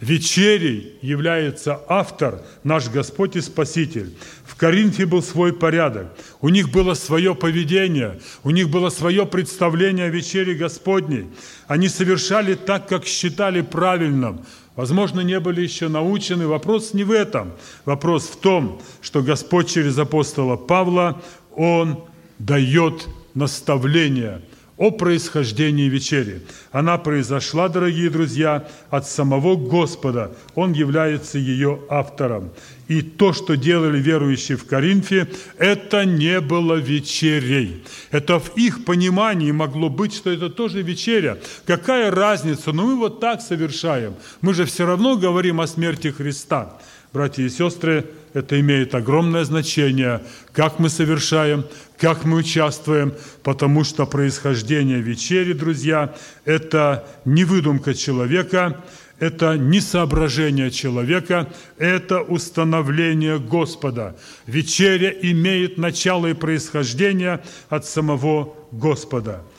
Вечерей 0.00 0.98
является 1.00 1.80
автор, 1.88 2.42
наш 2.64 2.90
Господь 2.90 3.34
и 3.36 3.40
Спаситель. 3.40 4.14
В 4.44 4.54
Коринфе 4.54 5.06
был 5.06 5.22
свой 5.22 5.54
порядок, 5.54 6.08
у 6.42 6.50
них 6.50 6.70
было 6.70 6.92
свое 6.92 7.34
поведение, 7.34 8.20
у 8.44 8.50
них 8.50 8.68
было 8.68 8.90
свое 8.90 9.24
представление 9.24 10.06
о 10.06 10.10
вечере 10.10 10.54
Господней. 10.54 11.26
Они 11.66 11.88
совершали 11.88 12.54
так, 12.54 12.88
как 12.88 13.06
считали 13.06 13.62
правильным. 13.62 14.44
Возможно, 14.76 15.22
не 15.22 15.40
были 15.40 15.62
еще 15.62 15.88
научены. 15.88 16.46
Вопрос 16.46 16.92
не 16.92 17.02
в 17.02 17.10
этом. 17.10 17.52
Вопрос 17.86 18.24
в 18.24 18.36
том, 18.36 18.82
что 19.00 19.22
Господь 19.22 19.70
через 19.70 19.96
апостола 19.96 20.56
Павла, 20.56 21.22
Он 21.54 22.04
дает 22.38 23.08
наставление 23.36 24.40
о 24.76 24.90
происхождении 24.90 25.88
вечери. 25.88 26.42
Она 26.70 26.98
произошла, 26.98 27.68
дорогие 27.68 28.10
друзья, 28.10 28.68
от 28.90 29.08
самого 29.08 29.56
Господа. 29.56 30.32
Он 30.54 30.72
является 30.72 31.38
ее 31.38 31.80
автором. 31.88 32.50
И 32.88 33.00
то, 33.00 33.32
что 33.32 33.56
делали 33.56 33.98
верующие 33.98 34.58
в 34.58 34.66
Коринфе, 34.66 35.28
это 35.58 36.04
не 36.04 36.40
было 36.40 36.74
вечерей. 36.74 37.84
Это 38.10 38.38
в 38.38 38.56
их 38.56 38.84
понимании 38.84 39.50
могло 39.50 39.88
быть, 39.88 40.14
что 40.14 40.30
это 40.30 40.50
тоже 40.50 40.82
вечеря. 40.82 41.38
Какая 41.64 42.10
разница? 42.10 42.72
Но 42.72 42.86
мы 42.86 42.96
вот 42.96 43.18
так 43.18 43.40
совершаем. 43.40 44.14
Мы 44.42 44.52
же 44.52 44.66
все 44.66 44.84
равно 44.84 45.16
говорим 45.16 45.60
о 45.60 45.66
смерти 45.66 46.08
Христа. 46.08 46.78
Братья 47.16 47.44
и 47.44 47.48
сестры, 47.48 48.04
это 48.34 48.60
имеет 48.60 48.94
огромное 48.94 49.42
значение, 49.44 50.20
как 50.52 50.78
мы 50.78 50.90
совершаем, 50.90 51.64
как 51.96 52.26
мы 52.26 52.36
участвуем, 52.36 53.14
потому 53.42 53.84
что 53.84 54.04
происхождение 54.04 55.00
вечери, 55.00 55.54
друзья, 55.54 56.14
это 56.44 57.08
не 57.24 57.44
выдумка 57.44 57.94
человека, 57.94 58.84
это 59.18 59.56
не 59.56 59.80
соображение 59.80 60.70
человека, 60.70 61.50
это 61.78 62.20
установление 62.20 63.38
Господа. 63.38 64.14
Вечеря 64.46 65.08
имеет 65.08 65.78
начало 65.78 66.26
и 66.26 66.34
происхождение 66.34 67.42
от 67.70 67.86
самого 67.86 68.52
Господа– 68.72 69.42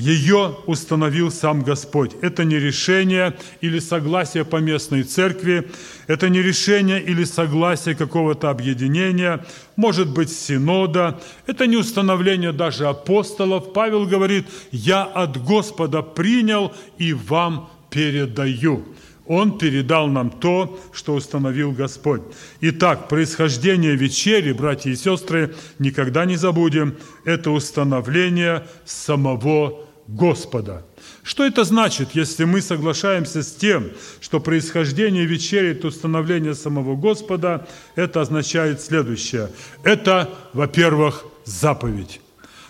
ее 0.00 0.56
установил 0.66 1.30
сам 1.30 1.62
Господь. 1.62 2.12
Это 2.22 2.44
не 2.44 2.58
решение 2.58 3.36
или 3.60 3.78
согласие 3.78 4.46
по 4.46 4.56
местной 4.56 5.02
церкви, 5.02 5.70
это 6.06 6.30
не 6.30 6.40
решение 6.40 7.02
или 7.02 7.24
согласие 7.24 7.94
какого-то 7.94 8.48
объединения, 8.48 9.44
может 9.76 10.10
быть, 10.12 10.32
синода, 10.32 11.20
это 11.46 11.66
не 11.66 11.76
установление 11.76 12.52
даже 12.52 12.86
апостолов. 12.88 13.74
Павел 13.74 14.06
говорит, 14.06 14.46
«Я 14.72 15.04
от 15.04 15.36
Господа 15.36 16.00
принял 16.00 16.72
и 16.96 17.12
вам 17.12 17.68
передаю». 17.90 18.86
Он 19.26 19.58
передал 19.58 20.08
нам 20.08 20.30
то, 20.30 20.80
что 20.92 21.14
установил 21.14 21.72
Господь. 21.72 22.22
Итак, 22.62 23.08
происхождение 23.08 23.94
вечери, 23.94 24.52
братья 24.52 24.90
и 24.90 24.96
сестры, 24.96 25.54
никогда 25.78 26.24
не 26.24 26.36
забудем, 26.36 26.96
это 27.24 27.52
установление 27.52 28.66
самого 28.84 29.89
Господа. 30.10 30.82
Что 31.22 31.44
это 31.44 31.62
значит, 31.62 32.10
если 32.14 32.44
мы 32.44 32.60
соглашаемся 32.62 33.42
с 33.42 33.52
тем, 33.52 33.90
что 34.20 34.40
происхождение 34.40 35.24
вечери– 35.24 35.70
это 35.70 35.86
установление 35.86 36.54
самого 36.54 36.96
Господа? 36.96 37.68
Это 37.94 38.20
означает 38.20 38.80
следующее. 38.80 39.50
Это, 39.84 40.28
во-первых, 40.52 41.24
заповедь. 41.44 42.20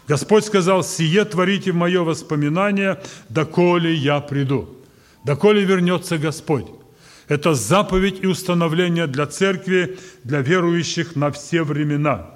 Господь 0.07 0.45
сказал, 0.45 0.85
«Сие 0.85 1.25
творите 1.25 1.73
в 1.73 1.77
мое 1.77 2.03
воспоминание, 2.03 3.01
доколе 3.31 3.95
я 3.95 4.21
приду». 4.21 4.69
Доколе 5.25 5.65
вернется 5.65 6.19
Господь. 6.19 6.67
Это 7.29 7.55
заповедь 7.55 8.19
и 8.23 8.27
установление 8.27 9.07
для 9.07 9.27
церкви, 9.27 9.99
для 10.25 10.41
верующих 10.41 11.17
на 11.17 11.31
все 11.31 11.63
времена. 11.63 12.27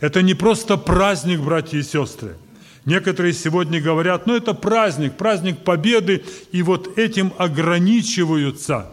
Это 0.00 0.22
не 0.22 0.34
просто 0.34 0.76
праздник, 0.76 1.40
братья 1.40 1.78
и 1.78 1.82
сестры– 1.82 2.36
Некоторые 2.88 3.34
сегодня 3.34 3.82
говорят, 3.82 4.26
ну 4.26 4.34
это 4.34 4.54
праздник, 4.54 5.18
праздник 5.18 5.58
победы, 5.58 6.24
и 6.52 6.62
вот 6.62 6.96
этим 6.96 7.34
ограничиваются. 7.36 8.90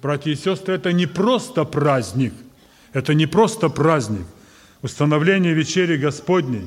Братья 0.00 0.30
и 0.30 0.36
сестры, 0.36 0.76
это 0.76 0.92
не 0.92 1.06
просто 1.06 1.64
праздник, 1.64 2.32
Это 2.92 3.12
не 3.12 3.26
просто 3.26 3.70
праздник, 3.70 4.24
установление 4.82 5.52
вечери 5.52 5.96
Господней. 5.96 6.64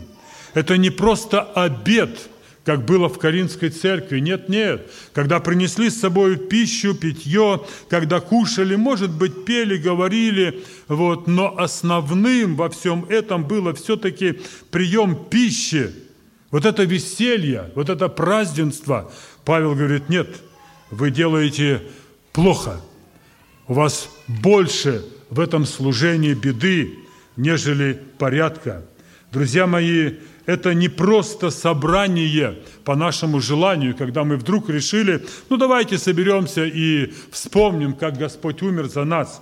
Это 0.56 0.76
не 0.76 0.90
просто 0.90 1.42
обед, 1.42 2.20
как 2.66 2.84
было 2.84 3.08
в 3.08 3.18
Каринской 3.18 3.70
церкви. 3.70 4.20
Нет, 4.20 4.50
нет. 4.50 4.92
Когда 5.14 5.40
принесли 5.40 5.90
с 5.90 6.02
собой 6.02 6.36
пищу, 6.36 6.94
питье, 6.96 7.62
когда 7.90 8.20
кушали, 8.20 8.76
может 8.76 9.12
быть, 9.12 9.46
пели, 9.46 9.78
говорили, 9.78 10.66
вот, 10.90 11.28
но 11.28 11.58
основным 11.58 12.58
во 12.58 12.70
всем 12.70 13.06
этом 13.06 13.46
было 13.48 13.74
все-таки 13.74 14.42
прием 14.70 15.16
пищи. 15.30 16.07
Вот 16.52 16.66
это 16.66 16.84
веселье, 16.84 17.72
вот 17.76 17.90
это 17.90 18.08
празднество. 18.08 19.12
Павел 19.44 19.76
говорит, 19.76 20.10
нет, 20.10 20.30
вы 20.92 21.12
делаете 21.12 21.82
плохо. 22.32 22.80
У 23.68 23.74
вас 23.74 24.10
больше 24.28 25.04
в 25.30 25.40
этом 25.40 25.66
служении 25.66 26.34
беды, 26.34 27.00
нежели 27.36 28.02
порядка. 28.18 28.86
Друзья 29.32 29.68
мои, 29.68 30.14
это 30.46 30.74
не 30.74 30.88
просто 30.88 31.50
собрание 31.50 32.60
по 32.86 32.96
нашему 32.96 33.42
желанию, 33.42 33.94
когда 33.94 34.24
мы 34.24 34.38
вдруг 34.38 34.70
решили, 34.70 35.26
ну 35.50 35.58
давайте 35.58 35.98
соберемся 35.98 36.66
и 36.66 37.12
вспомним, 37.32 37.94
как 37.94 38.18
Господь 38.18 38.62
умер 38.62 38.88
за 38.88 39.04
нас. 39.04 39.42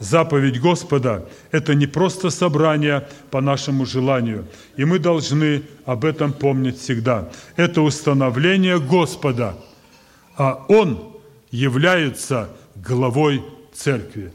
Заповедь 0.00 0.60
Господа– 0.60 1.24
это 1.52 1.74
не 1.74 1.86
просто 1.86 2.30
собрание 2.30 3.06
по 3.30 3.40
нашему 3.40 3.86
желанию, 3.86 4.46
и 4.76 4.84
мы 4.84 4.98
должны 4.98 5.62
об 5.86 6.04
этом 6.04 6.32
помнить 6.32 6.80
всегда. 6.80 7.30
Это 7.56 7.80
установление 7.80 8.80
Господа, 8.80 9.56
а 10.36 10.64
Он 10.68 10.98
является 11.50 12.48
главой 12.74 13.42
церкви. 13.72 14.32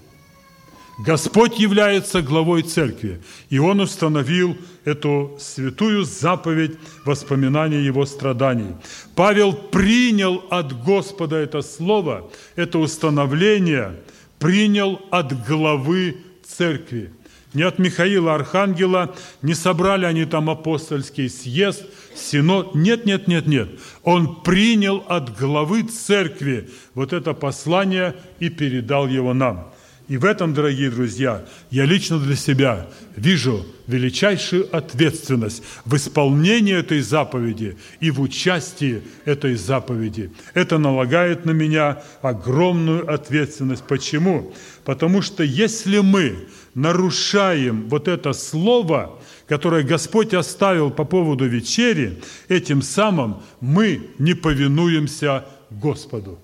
Господь 0.99 1.57
является 1.59 2.21
главой 2.21 2.61
церкви, 2.61 3.21
и 3.49 3.57
Он 3.57 3.79
установил 3.79 4.57
эту 4.83 5.37
святую 5.39 6.03
заповедь 6.03 6.77
воспоминания 7.05 7.81
Его 7.81 8.05
страданий. 8.05 8.75
Павел 9.15 9.53
принял 9.53 10.43
от 10.49 10.83
Господа 10.83 11.37
это 11.37 11.61
слово, 11.61 12.29
это 12.57 12.79
установление, 12.79 13.95
принял 14.39 15.01
от 15.11 15.45
главы 15.45 16.17
церкви. 16.43 17.11
Не 17.53 17.63
от 17.63 17.79
Михаила 17.79 18.35
Архангела, 18.35 19.15
не 19.41 19.55
собрали 19.55 20.05
они 20.05 20.25
там 20.25 20.49
апостольский 20.49 21.29
съезд, 21.29 21.83
синод. 22.15 22.75
Нет, 22.75 23.05
нет, 23.05 23.27
нет, 23.27 23.47
нет. 23.47 23.69
Он 24.03 24.41
принял 24.43 25.03
от 25.07 25.35
главы 25.37 25.83
церкви 25.83 26.69
вот 26.93 27.11
это 27.11 27.33
послание 27.33 28.15
и 28.39 28.49
передал 28.49 29.07
его 29.07 29.33
нам. 29.33 29.71
И 30.09 30.17
в 30.17 30.25
этом, 30.25 30.55
дорогие 30.55 30.89
друзья, 30.89 31.45
я 31.69 31.85
лично 31.85 32.17
для 32.19 32.35
себя 32.35 32.87
вижу 33.15 33.63
величайшую 33.85 34.67
ответственность 34.75 35.61
в 35.85 35.95
исполнении 35.95 36.75
этой 36.75 37.01
заповеди 37.01 37.77
и 37.99 38.09
в 38.09 38.19
участии 38.19 39.03
этой 39.25 39.53
заповеди. 39.53 40.31
Это 40.55 40.79
налагает 40.79 41.45
на 41.45 41.51
меня 41.51 42.01
огромную 42.23 43.07
ответственность. 43.07 43.83
Почему? 43.83 44.51
Потому 44.83 45.21
что 45.21 45.43
если 45.43 45.99
мы 45.99 46.47
нарушаем 46.73 47.87
вот 47.87 48.07
это 48.07 48.33
слово, 48.33 49.19
которое 49.47 49.83
Господь 49.83 50.33
оставил 50.33 50.89
по 50.89 51.05
поводу 51.05 51.45
вечери, 51.45 52.19
этим 52.47 52.81
самым 52.81 53.43
мы 53.61 54.09
не 54.17 54.33
повинуемся 54.33 55.45
Господу. 55.69 56.39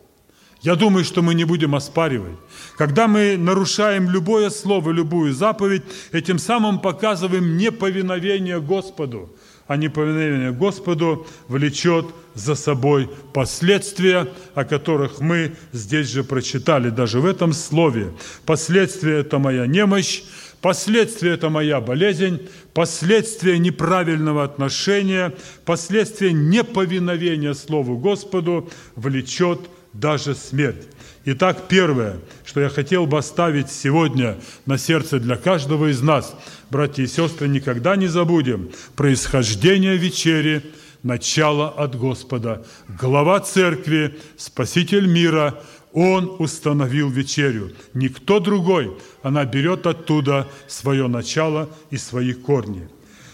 Я 0.66 0.76
думаю, 0.76 1.06
что 1.06 1.22
мы 1.22 1.36
не 1.36 1.44
будем 1.44 1.76
оспаривать. 1.76 2.38
Когда 2.76 3.08
мы 3.08 3.38
нарушаем 3.38 4.10
любое 4.10 4.50
слово, 4.50 4.90
любую 4.90 5.32
заповедь, 5.32 5.84
этим 6.12 6.40
самым 6.40 6.80
показываем 6.80 7.56
неповиновение 7.56 8.60
Господу. 8.60 9.30
А 9.68 9.78
неповиновение 9.78 10.52
Господу 10.52 11.28
влечет 11.48 12.08
за 12.34 12.56
собой 12.56 13.08
последствия, 13.32 14.28
о 14.56 14.66
которых 14.66 15.20
мы 15.20 15.56
здесь 15.72 16.08
же 16.08 16.24
прочитали, 16.24 16.90
даже 16.90 17.20
в 17.20 17.28
этом 17.28 17.54
слове. 17.54 18.12
Последствия– 18.46 19.18
это 19.20 19.38
моя 19.38 19.68
немощь, 19.68 20.24
Последствия– 20.62 21.34
это 21.34 21.52
моя 21.52 21.80
болезнь, 21.80 22.50
последствия 22.74 23.60
неправильного 23.60 24.44
отношения, 24.44 25.32
последствия 25.64 26.34
неповиновения 26.34 27.54
Слову 27.54 28.00
Господу 28.00 28.68
влечет 28.96 29.60
даже 30.00 30.36
смерть. 30.36 30.88
Итак, 31.26 31.68
первое, 31.68 32.20
что 32.46 32.62
я 32.62 32.70
хотел 32.70 33.08
бы 33.08 33.18
оставить 33.18 33.72
сегодня 33.72 34.38
на 34.66 34.78
сердце 34.78 35.20
для 35.20 35.38
каждого 35.38 35.90
из 35.90 36.02
нас, 36.02 36.36
братья 36.70 37.04
и 37.04 37.08
сестры, 37.08 37.48
никогда 37.48 37.96
не 37.96 38.08
забудем 38.08 38.70
происхождение 38.96 39.98
вечери, 39.98 40.62
начало 41.02 41.70
от 41.70 41.96
Господа. 41.96 42.66
Глава 43.00 43.40
церкви, 43.40 44.18
Спаситель 44.38 45.08
мира, 45.08 45.62
Он 45.94 46.36
установил 46.40 47.10
вечерю. 47.10 47.72
Никто 47.94 48.40
другой. 48.40 48.98
Она 49.24 49.46
берет 49.46 49.88
оттуда 49.88 50.48
свое 50.68 51.08
начало 51.08 51.70
и 51.90 51.98
свои 51.98 52.34
корни. 52.34 52.90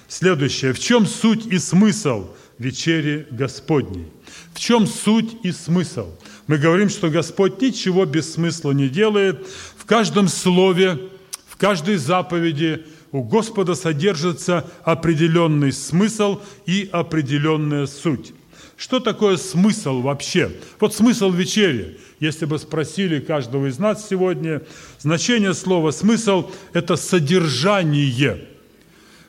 Следующее. 0.08 0.74
В 0.74 0.80
чем 0.80 1.06
суть 1.06 1.46
и 1.46 1.58
смысл 1.58 2.30
вечери 2.58 3.26
Господней? 3.32 4.08
В 4.54 4.60
чем 4.60 4.86
суть 4.86 5.38
и 5.44 5.52
смысл? 5.54 6.10
Мы 6.48 6.58
говорим, 6.58 6.90
что 6.90 7.10
Господь 7.10 7.62
ничего 7.62 8.06
без 8.06 8.34
смысла 8.34 8.72
не 8.72 8.90
делает. 8.90 9.48
В 9.78 9.86
каждом 9.86 10.28
слове, 10.28 11.00
в 11.48 11.58
каждой 11.58 11.96
заповеди 11.96 12.86
у 13.12 13.24
Господа 13.24 13.76
содержится 13.76 14.70
определенный 14.84 15.72
смысл 15.72 16.42
и 16.66 16.90
определенная 16.92 17.86
суть. 17.86 18.34
Что 18.78 19.00
такое 19.00 19.38
смысл 19.38 20.02
вообще? 20.02 20.52
Вот 20.80 20.96
смысл 20.96 21.30
вечери. 21.30 22.00
Если 22.20 22.46
бы 22.46 22.58
спросили 22.58 23.20
каждого 23.20 23.68
из 23.68 23.78
нас 23.78 24.08
сегодня, 24.10 24.64
значение 25.00 25.54
слова 25.54 25.92
«смысл»– 25.92 26.50
это 26.74 26.96
содержание– 26.96 28.48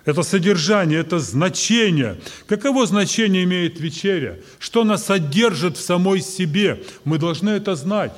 это 0.04 0.22
содержание, 0.22 1.00
это 1.00 1.20
значение. 1.20 2.18
Каково 2.46 2.86
значение 2.86 3.44
имеет 3.44 3.78
вечеря? 3.78 4.38
Что 4.58 4.82
она 4.82 4.98
содержит 4.98 5.76
в 5.76 5.80
самой 5.80 6.20
себе? 6.20 6.82
Мы 7.04 7.18
должны 7.18 7.50
это 7.50 7.76
знать. 7.76 8.12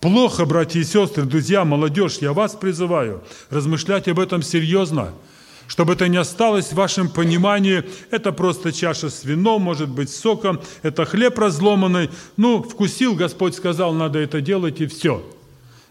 Плохо, 0.00 0.44
братья 0.44 0.78
и 0.78 0.84
сестры, 0.84 1.24
друзья, 1.24 1.64
молодежь, 1.64 2.18
я 2.18 2.34
вас 2.34 2.54
призываю 2.54 3.24
размышлять 3.48 4.06
об 4.08 4.20
этом 4.20 4.42
серьезно, 4.42 5.14
чтобы 5.66 5.94
это 5.94 6.06
не 6.06 6.18
осталось 6.18 6.66
в 6.66 6.74
вашем 6.74 7.08
понимании, 7.08 7.82
это 8.10 8.30
просто 8.30 8.72
чаша 8.72 9.08
с 9.08 9.24
вином, 9.24 9.62
может 9.62 9.88
быть, 9.88 10.10
соком, 10.10 10.60
это 10.82 11.06
хлеб 11.06 11.38
разломанный, 11.38 12.10
ну, 12.36 12.62
вкусил, 12.62 13.14
Господь 13.14 13.54
сказал, 13.54 13.94
надо 13.94 14.18
это 14.18 14.42
делать, 14.42 14.82
и 14.82 14.86
все. 14.86 15.24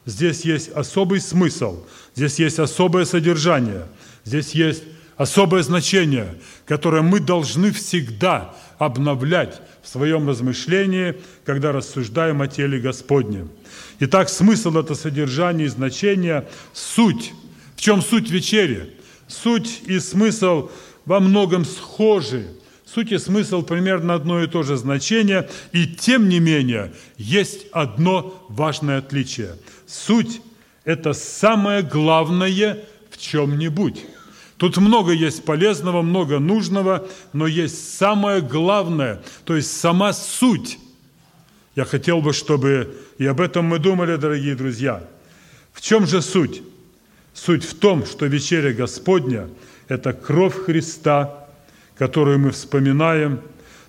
Здесь 0.06 0.42
есть 0.42 0.70
особый 0.70 1.20
смысл, 1.20 1.84
здесь 2.14 2.38
есть 2.38 2.60
особое 2.60 3.06
содержание– 3.06 3.88
Здесь 4.26 4.52
есть 4.52 4.84
особое 5.18 5.64
значение, 5.64 6.36
которое 6.66 7.02
мы 7.04 7.20
должны 7.20 7.72
всегда 7.72 8.56
обновлять 8.78 9.62
в 9.82 9.88
своем 9.88 10.28
размышлении, 10.28 11.16
когда 11.46 11.72
рассуждаем 11.72 12.42
о 12.42 12.48
теле 12.48 12.80
Господнем. 12.80 13.50
Итак, 14.00 14.30
смысл 14.30 14.78
это 14.78 14.96
содержание 14.96 15.68
и 15.68 15.70
значение, 15.70 16.48
суть. 16.74 17.34
В 17.78 17.82
чем 17.82 18.02
суть 18.02 18.30
вечери? 18.30 18.94
Суть 19.28 19.84
и 19.86 20.00
смысл 20.00 20.70
во 21.06 21.20
многом 21.20 21.64
схожи. 21.64 22.48
Суть 22.86 23.12
и 23.12 23.18
смысл 23.18 23.62
примерно 23.62 24.14
одно 24.14 24.44
и 24.44 24.48
то 24.48 24.64
же 24.64 24.78
значение, 24.78 25.50
и 25.72 25.86
тем 25.86 26.30
не 26.30 26.40
менее 26.40 26.94
есть 27.18 27.68
одно 27.72 28.46
важное 28.50 29.00
отличие. 29.00 29.56
Суть– 29.88 30.42
это 30.84 31.14
самое 31.14 31.82
главное 31.82 32.80
в 33.10 33.18
чем-нибудь. 33.18 34.06
Тут 34.58 34.78
много 34.78 35.12
есть 35.12 35.44
полезного, 35.44 36.02
много 36.02 36.40
нужного, 36.40 37.08
но 37.34 37.46
есть 37.46 37.98
самое 37.98 38.42
главное, 38.42 39.22
то 39.44 39.56
есть 39.56 39.78
сама 39.78 40.14
суть. 40.14 40.80
Я 41.76 41.84
хотел 41.84 42.22
бы, 42.22 42.32
чтобы 42.32 42.96
и 43.18 43.26
об 43.26 43.42
этом 43.42 43.66
мы 43.66 43.80
думали, 43.80 44.16
дорогие 44.16 44.56
друзья. 44.56 45.04
В 45.74 45.82
чем 45.82 46.08
же 46.08 46.22
суть? 46.22 46.64
Суть 47.34 47.66
в 47.66 47.78
том, 47.78 48.06
что 48.06 48.28
вечеря 48.28 48.72
Господня– 48.72 49.50
это 49.90 50.14
кровь 50.14 50.56
Христа, 50.56 51.48
которую 51.98 52.40
мы 52.40 52.52
вспоминаем. 52.52 53.42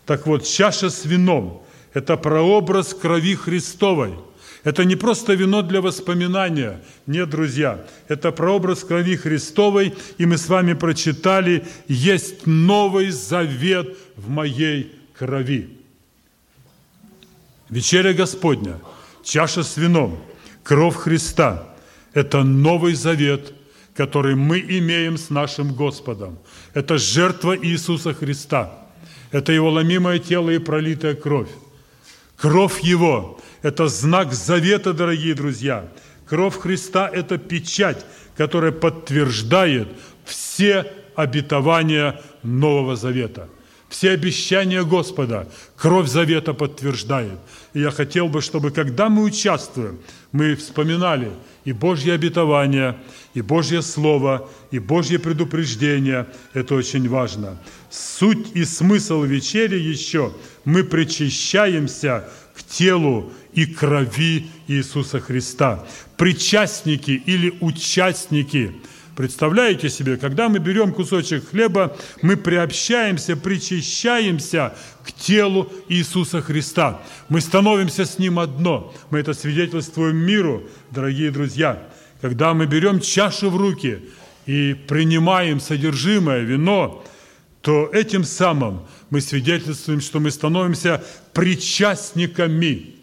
Так 0.04 0.26
вот, 0.26 0.44
чаша 0.44 0.90
с 0.90 1.04
вином– 1.04 1.62
это 1.94 2.16
прообраз 2.16 2.92
крови 2.92 3.36
Христовой– 3.36 4.14
это 4.66 4.84
не 4.84 4.96
просто 4.96 5.34
вино 5.34 5.62
для 5.62 5.80
воспоминания. 5.80 6.82
Нет, 7.06 7.30
друзья, 7.30 7.86
это 8.08 8.32
прообраз 8.32 8.82
крови 8.82 9.14
Христовой, 9.14 9.94
и 10.18 10.26
мы 10.26 10.38
с 10.38 10.48
вами 10.48 10.72
прочитали, 10.72 11.64
есть 11.86 12.46
новый 12.46 13.10
завет 13.10 13.96
в 14.16 14.28
моей 14.28 14.92
крови. 15.16 15.68
Вечеря 17.70 18.12
Господня, 18.12 18.80
чаша 19.22 19.62
с 19.62 19.76
вином, 19.76 20.18
кровь 20.64 20.96
Христа– 20.96 21.68
Это 22.12 22.42
Новый 22.42 22.94
Завет, 22.94 23.52
который 23.94 24.34
мы 24.34 24.58
имеем 24.58 25.16
с 25.16 25.30
нашим 25.30 25.74
Господом. 25.74 26.38
Это 26.74 26.98
жертва 26.98 27.56
Иисуса 27.56 28.14
Христа. 28.14 28.72
Это 29.30 29.52
Его 29.52 29.70
ломимое 29.70 30.18
тело 30.18 30.50
и 30.50 30.58
пролитая 30.58 31.14
кровь. 31.14 31.50
Кровь 32.36 32.80
Его– 32.80 33.40
это 33.62 33.88
знак 33.88 34.32
завета, 34.32 34.92
дорогие 34.92 35.34
друзья. 35.34 35.88
Кровь 36.28 36.58
Христа– 36.58 37.08
это 37.12 37.38
печать, 37.38 38.04
которая 38.36 38.72
подтверждает 38.72 39.88
все 40.24 40.92
обетования 41.14 42.20
Нового 42.42 42.96
Завета. 42.96 43.48
Все 43.88 44.10
обещания 44.10 44.82
Господа 44.82 45.48
кровь 45.76 46.08
завета 46.08 46.54
подтверждает. 46.54 47.38
И 47.72 47.80
я 47.80 47.90
хотел 47.90 48.28
бы, 48.28 48.40
чтобы 48.40 48.70
когда 48.72 49.08
мы 49.08 49.22
участвуем, 49.22 49.98
мы 50.32 50.56
вспоминали 50.56 51.30
и 51.64 51.72
Божье 51.72 52.14
обетование, 52.14 52.96
и 53.34 53.42
Божье 53.42 53.82
Слово, 53.82 54.48
и 54.72 54.80
Божье 54.80 55.18
предупреждение. 55.18 56.26
Это 56.52 56.74
очень 56.74 57.08
важно. 57.08 57.58
Суть 57.90 58.52
и 58.54 58.64
смысл 58.64 59.22
вечери 59.22 59.78
еще 59.78 60.32
мы 60.64 60.82
причащаемся 60.82 62.28
к 62.56 62.64
телу 62.64 63.32
и 63.52 63.66
крови 63.66 64.46
Иисуса 64.66 65.20
Христа. 65.20 65.86
Причастники 66.16 67.10
или 67.10 67.54
участники– 67.60 68.72
Представляете 69.16 69.88
себе, 69.88 70.18
когда 70.18 70.50
мы 70.50 70.58
берем 70.58 70.92
кусочек 70.92 71.48
хлеба, 71.48 71.96
мы 72.20 72.36
приобщаемся, 72.36 73.34
причащаемся 73.34 74.74
к 75.02 75.10
телу 75.10 75.72
Иисуса 75.88 76.42
Христа. 76.42 77.00
Мы 77.30 77.40
становимся 77.40 78.04
с 78.04 78.18
Ним 78.18 78.38
одно. 78.38 78.92
Мы 79.08 79.20
это 79.20 79.32
свидетельствуем 79.32 80.18
миру, 80.18 80.64
дорогие 80.90 81.30
друзья. 81.30 81.82
Когда 82.20 82.52
мы 82.52 82.66
берем 82.66 83.00
чашу 83.00 83.48
в 83.48 83.56
руки 83.56 84.02
и 84.44 84.74
принимаем 84.74 85.60
содержимое, 85.60 86.40
вино, 86.40 87.02
то 87.62 87.88
этим 87.94 88.22
самым 88.22 88.82
мы 89.08 89.22
свидетельствуем, 89.22 90.02
что 90.02 90.20
мы 90.20 90.30
становимся 90.30 91.02
причастниками 91.32 92.96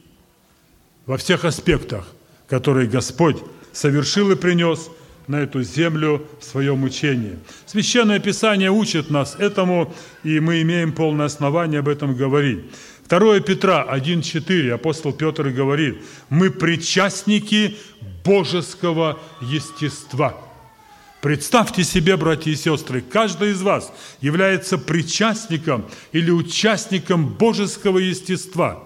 во 1.08 1.18
всех 1.18 1.44
аспектах, 1.44 2.06
которые 2.48 2.88
Господь 2.88 3.38
совершил 3.72 4.30
и 4.30 4.36
принес– 4.36 4.92
на 5.28 5.38
эту 5.38 5.64
землю 5.64 6.28
в 6.40 6.44
своем 6.44 6.84
учении. 6.84 7.38
Священное 7.66 8.20
Писание 8.20 8.72
учит 8.72 9.10
нас 9.10 9.36
этому, 9.40 9.94
и 10.24 10.40
мы 10.40 10.62
имеем 10.62 10.92
полное 10.92 11.28
основание 11.28 11.80
об 11.80 11.88
этом 11.88 12.16
говорить. 12.16 12.66
2 13.10 13.40
Петра 13.42 13.86
1,4 13.90 14.72
апостол 14.72 15.14
Петр 15.14 15.50
говорит, 15.50 16.02
мы 16.30 16.50
причастники 16.50 17.78
божеского 18.24 19.20
естества. 19.42 20.38
Представьте 21.22 21.86
себе, 21.86 22.18
братья 22.18 22.52
и 22.52 22.56
сестры, 22.56 23.02
каждый 23.02 23.52
из 23.52 23.62
вас 23.62 23.94
является 24.20 24.78
причастником 24.78 25.86
или 26.12 26.32
участником 26.32 27.30
божеского 27.30 28.00
естества. 28.00 28.84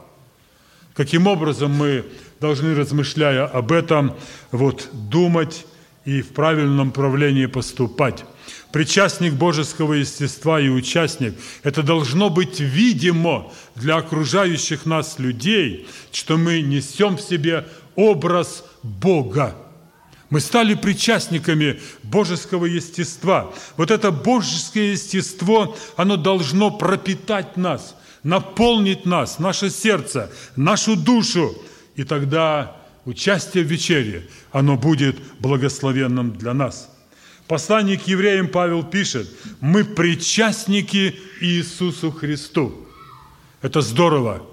Каким 0.94 1.26
образом 1.26 1.72
мы 1.72 2.06
должны, 2.40 2.76
размышляя 2.76 3.46
об 3.46 3.72
этом, 3.72 4.16
вот, 4.52 4.90
думать 4.94 5.66
и 6.08 6.22
в 6.22 6.30
правильном 6.30 6.88
направлении 6.88 7.48
поступать. 7.48 8.24
Причастник 8.72 9.34
божеского 9.34 9.94
естества 9.94 10.58
и 10.58 10.70
участник– 10.70 11.34
это 11.64 11.84
должно 11.84 12.30
быть 12.30 12.62
видимо 12.62 13.52
для 13.76 13.98
окружающих 13.98 14.86
нас 14.86 15.20
людей, 15.20 15.86
что 16.14 16.38
мы 16.38 16.62
несем 16.62 17.18
в 17.18 17.22
себе 17.22 17.66
образ 17.96 18.64
Бога. 18.84 19.54
Мы 20.30 20.40
стали 20.40 20.76
причастниками 20.76 21.82
божеского 22.04 22.68
естества. 22.68 23.52
Вот 23.76 23.92
это 23.92 24.12
божеское 24.12 24.92
естество, 24.92 25.76
оно 25.98 26.16
должно 26.16 26.72
пропитать 26.72 27.58
нас, 27.58 27.98
наполнить 28.24 29.06
нас, 29.06 29.40
наше 29.40 29.70
сердце, 29.70 30.32
нашу 30.56 30.96
душу. 30.96 31.54
И 31.98 32.06
тогда 32.06 32.77
участие 33.08 33.64
в 33.64 33.68
вечере, 33.68 34.28
оно 34.52 34.76
будет 34.76 35.16
благословенным 35.40 36.38
для 36.38 36.54
нас. 36.54 36.94
Посланник 37.48 38.06
евреям 38.06 38.50
Павел 38.50 38.84
пишет, 38.84 39.30
мы 39.62 39.86
причастники 39.86 41.16
Иисусу 41.40 42.12
Христу. 42.12 42.86
Это 43.62 43.80
здорово. 43.80 44.46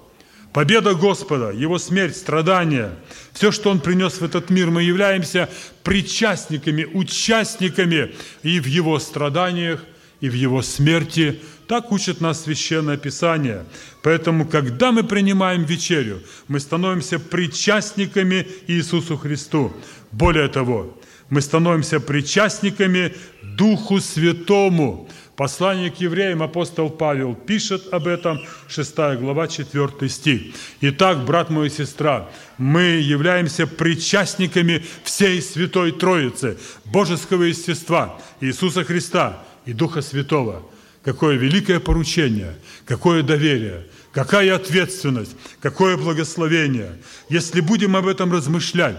Победа 0.53 0.95
Господа, 0.95 1.51
Его 1.51 1.77
смерть, 1.77 2.15
страдания, 2.15 2.97
все, 3.33 3.51
что 3.51 3.69
Он 3.69 3.81
принес 3.81 4.21
в 4.21 4.23
этот 4.23 4.49
мир, 4.49 4.71
мы 4.71 4.83
являемся 4.83 5.49
причастниками, 5.83 6.85
участниками 6.85 8.15
и 8.41 8.61
в 8.61 8.65
Его 8.65 8.99
страданиях, 8.99 9.83
и 10.21 10.29
в 10.29 10.33
Его 10.33 10.61
смерти, 10.61 11.41
так 11.67 11.91
учит 11.91 12.21
нас 12.21 12.43
Священное 12.43 12.97
Писание. 12.97 13.65
Поэтому, 14.01 14.45
когда 14.45 14.91
мы 14.91 15.03
принимаем 15.03 15.63
вечерю, 15.63 16.21
мы 16.47 16.59
становимся 16.59 17.19
причастниками 17.19 18.47
Иисусу 18.67 19.17
Христу. 19.17 19.73
Более 20.11 20.47
того, 20.47 20.97
мы 21.29 21.41
становимся 21.41 21.99
причастниками 21.99 23.15
Духу 23.41 23.99
Святому. 23.99 25.09
Послание 25.35 25.91
к 25.91 25.95
евреям 25.97 26.43
апостол 26.43 26.89
Павел 26.89 27.35
пишет 27.35 27.93
об 27.93 28.07
этом, 28.07 28.39
6 28.69 28.95
глава, 29.19 29.47
4 29.47 30.09
стих. 30.09 30.41
Итак, 30.81 31.25
брат 31.25 31.49
мой 31.49 31.67
и 31.67 31.69
сестра, 31.69 32.29
мы 32.57 32.81
являемся 32.81 33.67
причастниками 33.67 34.85
всей 35.03 35.41
Святой 35.41 35.91
Троицы, 35.91 36.57
Божеского 36.85 37.43
естества, 37.43 38.17
Иисуса 38.39 38.85
Христа 38.85 39.43
и 39.65 39.73
Духа 39.73 40.01
Святого– 40.01 40.63
Какое 41.05 41.35
великое 41.35 41.79
поручение, 41.79 42.55
какое 42.83 43.21
доверие, 43.21 43.85
какая 44.11 44.55
ответственность, 44.55 45.35
какое 45.61 45.97
благословение. 45.97 46.99
Если 47.29 47.61
будем 47.61 47.95
об 47.95 48.07
этом 48.07 48.33
размышлять, 48.33 48.97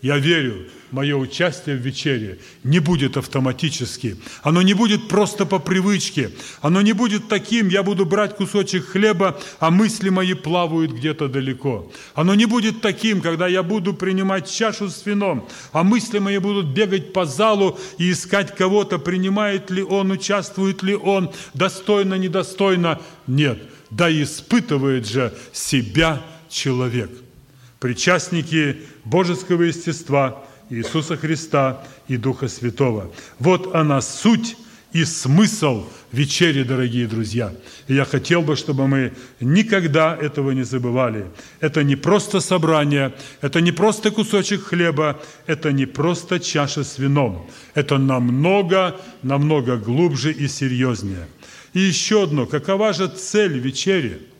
я 0.00 0.18
верю, 0.18 0.66
мое 0.92 1.16
участие 1.16 1.76
в 1.76 1.80
вечере 1.80 2.38
не 2.62 2.78
будет 2.78 3.16
автоматически. 3.16 4.16
Оно 4.42 4.62
не 4.62 4.74
будет 4.74 5.08
просто 5.08 5.44
по 5.44 5.58
привычке. 5.58 6.30
Оно 6.60 6.82
не 6.82 6.92
будет 6.92 7.28
таким, 7.28 7.68
я 7.68 7.82
буду 7.82 8.06
брать 8.06 8.36
кусочек 8.36 8.86
хлеба, 8.86 9.40
а 9.58 9.70
мысли 9.70 10.08
мои 10.08 10.34
плавают 10.34 10.92
где-то 10.92 11.28
далеко. 11.28 11.90
Оно 12.14 12.34
не 12.34 12.46
будет 12.46 12.80
таким, 12.80 13.20
когда 13.20 13.48
я 13.48 13.62
буду 13.62 13.92
принимать 13.92 14.50
чашу 14.50 14.88
с 14.88 15.04
вином, 15.04 15.48
а 15.72 15.82
мысли 15.82 16.18
мои 16.18 16.38
будут 16.38 16.66
бегать 16.66 17.12
по 17.12 17.26
залу 17.26 17.78
и 17.98 18.12
искать 18.12 18.54
кого-то, 18.54 18.98
принимает 18.98 19.70
ли 19.70 19.82
он, 19.82 20.12
участвует 20.12 20.82
ли 20.82 20.94
он, 20.94 21.30
достойно, 21.54 22.14
недостойно. 22.14 23.00
Нет, 23.26 23.62
да 23.90 24.10
испытывает 24.10 25.08
же 25.08 25.34
себя 25.52 26.22
человек. 26.48 27.10
Причастники 27.80 28.76
божеского 29.04 29.62
естества– 29.62 30.44
Иисуса 30.70 31.16
Христа 31.16 31.82
и 32.08 32.16
Духа 32.16 32.48
Святого. 32.48 33.10
Вот 33.38 33.74
она 33.74 34.00
суть 34.00 34.56
и 34.92 35.04
смысл 35.04 35.86
вечери, 36.12 36.62
дорогие 36.62 37.06
друзья. 37.06 37.52
И 37.88 37.94
я 37.94 38.04
хотел 38.04 38.40
бы, 38.42 38.56
чтобы 38.56 38.88
мы 38.88 39.12
никогда 39.40 40.16
этого 40.16 40.52
не 40.52 40.62
забывали. 40.62 41.26
Это 41.60 41.84
не 41.84 41.96
просто 41.96 42.40
собрание, 42.40 43.14
это 43.42 43.60
не 43.60 43.72
просто 43.72 44.10
кусочек 44.10 44.64
хлеба, 44.64 45.20
это 45.46 45.72
не 45.72 45.84
просто 45.86 46.40
чаша 46.40 46.84
с 46.84 46.98
вином. 46.98 47.50
Это 47.74 47.98
намного, 47.98 48.98
намного 49.22 49.76
глубже 49.76 50.32
и 50.32 50.48
серьезнее. 50.48 51.28
И 51.74 51.80
еще 51.80 52.22
одно, 52.22 52.46
какова 52.46 52.92
же 52.92 53.08
цель 53.08 53.58
вечери– 53.58 54.22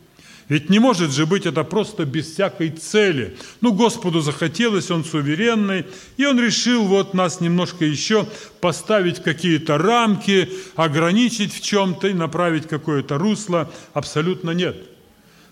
ведь 0.49 0.69
не 0.69 0.79
может 0.79 1.11
же 1.11 1.27
быть 1.27 1.45
это 1.45 1.63
просто 1.63 2.05
без 2.05 2.31
всякой 2.31 2.71
цели. 2.71 3.37
Ну, 3.61 3.71
Господу 3.71 4.19
захотелось, 4.19 4.89
Он 4.89 5.05
суверенный, 5.05 5.85
и 6.17 6.25
Он 6.25 6.39
решил 6.39 6.85
вот 6.85 7.13
нас 7.13 7.39
немножко 7.39 7.85
еще 7.85 8.27
поставить 8.59 9.21
какие-то 9.21 9.77
рамки, 9.77 10.49
ограничить 10.75 11.53
в 11.53 11.61
чем-то 11.61 12.07
и 12.07 12.13
направить 12.13 12.67
какое-то 12.67 13.19
русло. 13.19 13.71
Абсолютно 13.93 14.49
нет. 14.51 14.75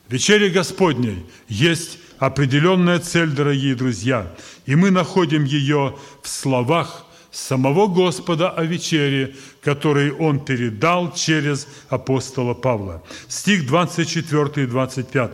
В 0.08 0.14
вечере 0.14 0.50
Господней 0.50 1.26
есть 1.48 2.00
определенная 2.18 3.00
цель, 3.00 3.30
дорогие 3.30 3.76
друзья, 3.76 4.34
и 4.66 4.76
мы 4.76 4.90
находим 4.90 5.44
ее 5.44 5.96
в 6.24 6.28
словах 6.28 7.07
самого 7.32 7.88
Господа 7.88 8.50
о 8.50 8.64
вечере, 8.64 9.36
который 9.62 10.12
Он 10.12 10.40
передал 10.40 11.14
через 11.14 11.68
апостола 11.90 12.54
Павла. 12.54 13.04
Стих 13.28 13.68
24 13.68 14.64
и 14.64 14.68
25. 14.68 15.32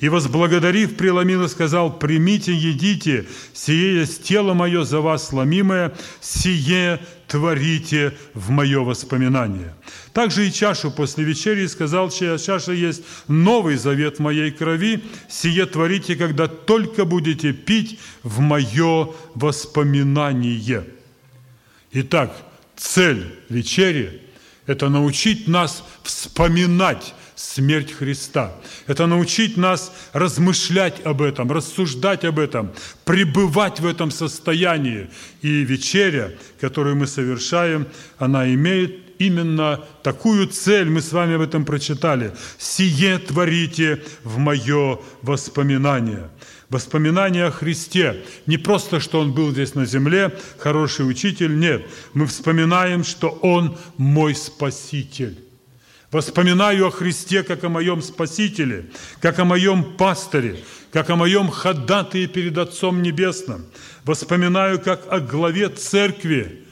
«И 0.00 0.08
возблагодарив, 0.08 0.96
преломил 0.96 1.44
и 1.44 1.48
сказал, 1.48 1.98
«Примите, 1.98 2.54
едите, 2.54 3.26
сие 3.52 4.00
есть 4.00 4.22
тело 4.24 4.54
мое 4.54 4.84
за 4.84 5.00
вас 5.00 5.28
сломимое, 5.28 5.92
сие 6.20 7.00
творите 7.26 8.16
в 8.34 8.50
мое 8.50 8.80
воспоминание. 8.80 9.74
Также 10.12 10.46
и 10.46 10.52
чашу 10.52 10.90
после 10.90 11.24
вечери 11.24 11.66
сказал, 11.66 12.10
чья 12.10 12.38
чаша 12.38 12.72
есть 12.72 13.02
новый 13.28 13.76
завет 13.76 14.18
моей 14.18 14.50
крови, 14.50 15.02
сие 15.28 15.66
творите, 15.66 16.16
когда 16.16 16.46
только 16.46 17.04
будете 17.04 17.52
пить 17.52 17.98
в 18.22 18.40
мое 18.40 19.10
воспоминание. 19.34 20.84
Итак, 21.98 22.30
цель 22.76 23.24
вечери– 23.48 24.20
это 24.66 24.90
научить 24.90 25.48
нас 25.48 25.82
вспоминать 26.02 27.14
смерть 27.34 27.90
Христа. 27.90 28.52
Это 28.86 29.06
научить 29.06 29.56
нас 29.56 29.90
размышлять 30.12 31.00
об 31.06 31.22
этом, 31.22 31.50
рассуждать 31.50 32.26
об 32.26 32.38
этом, 32.38 32.70
пребывать 33.06 33.80
в 33.80 33.86
этом 33.86 34.10
состоянии. 34.10 35.08
И 35.40 35.64
вечеря, 35.64 36.32
которую 36.60 36.96
мы 36.96 37.06
совершаем, 37.06 37.86
она 38.18 38.46
имеет 38.52 39.05
именно 39.18 39.84
такую 40.02 40.46
цель, 40.48 40.88
мы 40.88 41.00
с 41.00 41.12
вами 41.12 41.34
об 41.34 41.40
этом 41.42 41.64
прочитали. 41.64 42.32
«Сие 42.58 43.18
творите 43.18 44.02
в 44.24 44.38
мое 44.38 44.98
воспоминание». 45.22 46.30
Воспоминания 46.68 47.44
о 47.44 47.52
Христе. 47.52 48.24
Не 48.46 48.58
просто, 48.58 48.98
что 48.98 49.20
Он 49.20 49.32
был 49.32 49.52
здесь 49.52 49.76
на 49.76 49.86
земле, 49.86 50.36
хороший 50.58 51.08
учитель, 51.08 51.56
нет. 51.58 51.86
Мы 52.12 52.26
вспоминаем, 52.26 53.04
что 53.04 53.28
Он 53.28 53.78
мой 53.98 54.34
Спаситель. 54.34 55.38
Воспоминаю 56.10 56.86
о 56.86 56.90
Христе, 56.90 57.44
как 57.44 57.62
о 57.62 57.68
моем 57.68 58.02
Спасителе, 58.02 58.86
как 59.20 59.38
о 59.38 59.44
моем 59.44 59.96
пастыре, 59.96 60.56
как 60.92 61.10
о 61.10 61.16
моем 61.16 61.50
ходатае 61.50 62.26
перед 62.26 62.58
Отцом 62.58 63.02
Небесным. 63.02 63.66
Воспоминаю, 64.04 64.80
как 64.80 65.02
о 65.10 65.20
главе 65.20 65.68
церкви. 65.68 66.65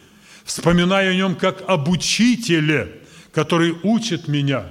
Вспоминаю 0.45 1.13
о 1.13 1.15
нем, 1.15 1.35
как 1.35 1.65
об 1.67 1.89
учителе, 1.89 3.01
который 3.33 3.75
учит 3.83 4.29
меня. 4.29 4.67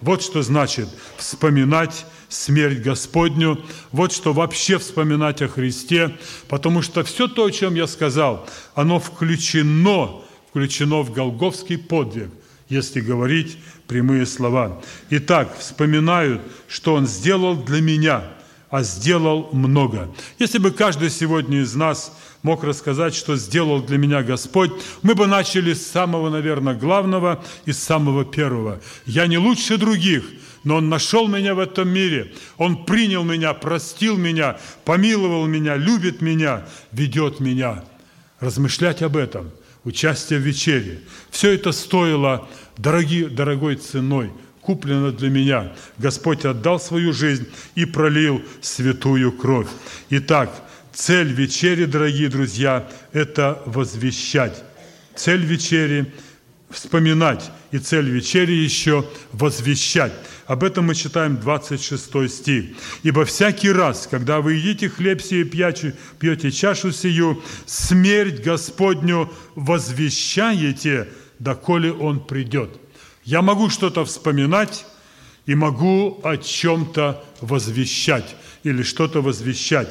Вот 0.00 0.22
что 0.22 0.42
значит 0.42 0.88
вспоминать 1.16 2.04
смерть 2.28 2.82
Господню, 2.82 3.62
вот 3.92 4.12
что 4.12 4.32
вообще 4.32 4.78
вспоминать 4.78 5.42
о 5.42 5.48
Христе, 5.48 6.16
потому 6.48 6.82
что 6.82 7.04
все 7.04 7.28
то, 7.28 7.44
о 7.44 7.50
чем 7.50 7.74
я 7.74 7.86
сказал, 7.86 8.48
оно 8.74 8.98
включено, 8.98 10.22
включено 10.50 11.02
в 11.02 11.12
Голговский 11.12 11.78
подвиг, 11.78 12.30
если 12.68 13.00
говорить 13.00 13.58
прямые 13.86 14.26
слова. 14.26 14.82
Итак, 15.10 15.56
вспоминают, 15.58 16.42
что 16.68 16.94
Он 16.94 17.06
сделал 17.06 17.54
для 17.54 17.80
меня, 17.80 18.24
а 18.70 18.82
сделал 18.82 19.50
много. 19.52 20.10
Если 20.38 20.58
бы 20.58 20.70
каждый 20.70 21.10
сегодня 21.10 21.60
из 21.60 21.74
нас 21.74 22.16
мог 22.42 22.64
рассказать, 22.64 23.14
что 23.14 23.36
сделал 23.36 23.82
для 23.82 23.98
меня 23.98 24.22
Господь, 24.22 24.72
мы 25.02 25.14
бы 25.14 25.26
начали 25.26 25.74
с 25.74 25.86
самого, 25.86 26.28
наверное, 26.28 26.74
главного 26.74 27.44
и 27.64 27.72
с 27.72 27.78
самого 27.78 28.24
первого. 28.24 28.80
Я 29.06 29.26
не 29.26 29.38
лучше 29.38 29.78
других, 29.78 30.24
но 30.64 30.76
Он 30.76 30.88
нашел 30.88 31.28
меня 31.28 31.54
в 31.54 31.58
этом 31.58 31.88
мире. 31.88 32.34
Он 32.56 32.84
принял 32.84 33.24
меня, 33.24 33.54
простил 33.54 34.16
меня, 34.16 34.58
помиловал 34.84 35.46
меня, 35.46 35.76
любит 35.76 36.20
меня, 36.20 36.66
ведет 36.90 37.40
меня. 37.40 37.84
Размышлять 38.40 39.02
об 39.02 39.16
этом, 39.16 39.50
участие 39.84 40.40
в 40.40 40.42
вечере. 40.42 41.00
Все 41.30 41.52
это 41.52 41.70
стоило 41.70 42.48
дороги, 42.76 43.24
дорогой 43.24 43.76
ценой, 43.76 44.32
куплено 44.60 45.12
для 45.12 45.30
меня. 45.30 45.72
Господь 45.98 46.44
отдал 46.44 46.80
свою 46.80 47.12
жизнь 47.12 47.46
и 47.76 47.84
пролил 47.84 48.42
святую 48.60 49.30
кровь. 49.30 49.68
Итак, 50.10 50.50
цель 50.92 51.32
вечери, 51.32 51.84
дорогие 51.84 52.28
друзья, 52.28 52.88
это 53.12 53.62
возвещать. 53.66 54.62
Цель 55.14 55.44
вечери– 55.44 56.12
вспоминать. 56.70 57.50
И 57.70 57.78
цель 57.78 58.08
вечери 58.08 58.52
еще– 58.52 59.08
возвещать. 59.32 60.12
Об 60.46 60.64
этом 60.64 60.86
мы 60.86 60.94
читаем 60.94 61.36
26 61.38 62.28
стих. 62.28 62.64
«Ибо 63.02 63.24
всякий 63.24 63.70
раз, 63.70 64.06
когда 64.10 64.40
вы 64.40 64.54
едите 64.54 64.88
хлеб 64.88 65.22
сию 65.22 65.46
и 65.46 65.94
пьете 66.18 66.50
чашу 66.50 66.92
сию, 66.92 67.42
смерть 67.66 68.42
Господню 68.42 69.32
возвещаете– 69.54 71.08
доколе 71.42 71.92
Он 71.92 72.20
придет. 72.20 72.70
Я 73.24 73.42
могу 73.42 73.68
что-то 73.68 74.04
вспоминать 74.04 74.86
и 75.46 75.54
могу 75.54 76.20
о 76.22 76.36
чем-то 76.36 77.24
возвещать 77.40 78.36
или 78.62 78.82
что-то 78.82 79.20
возвещать. 79.20 79.88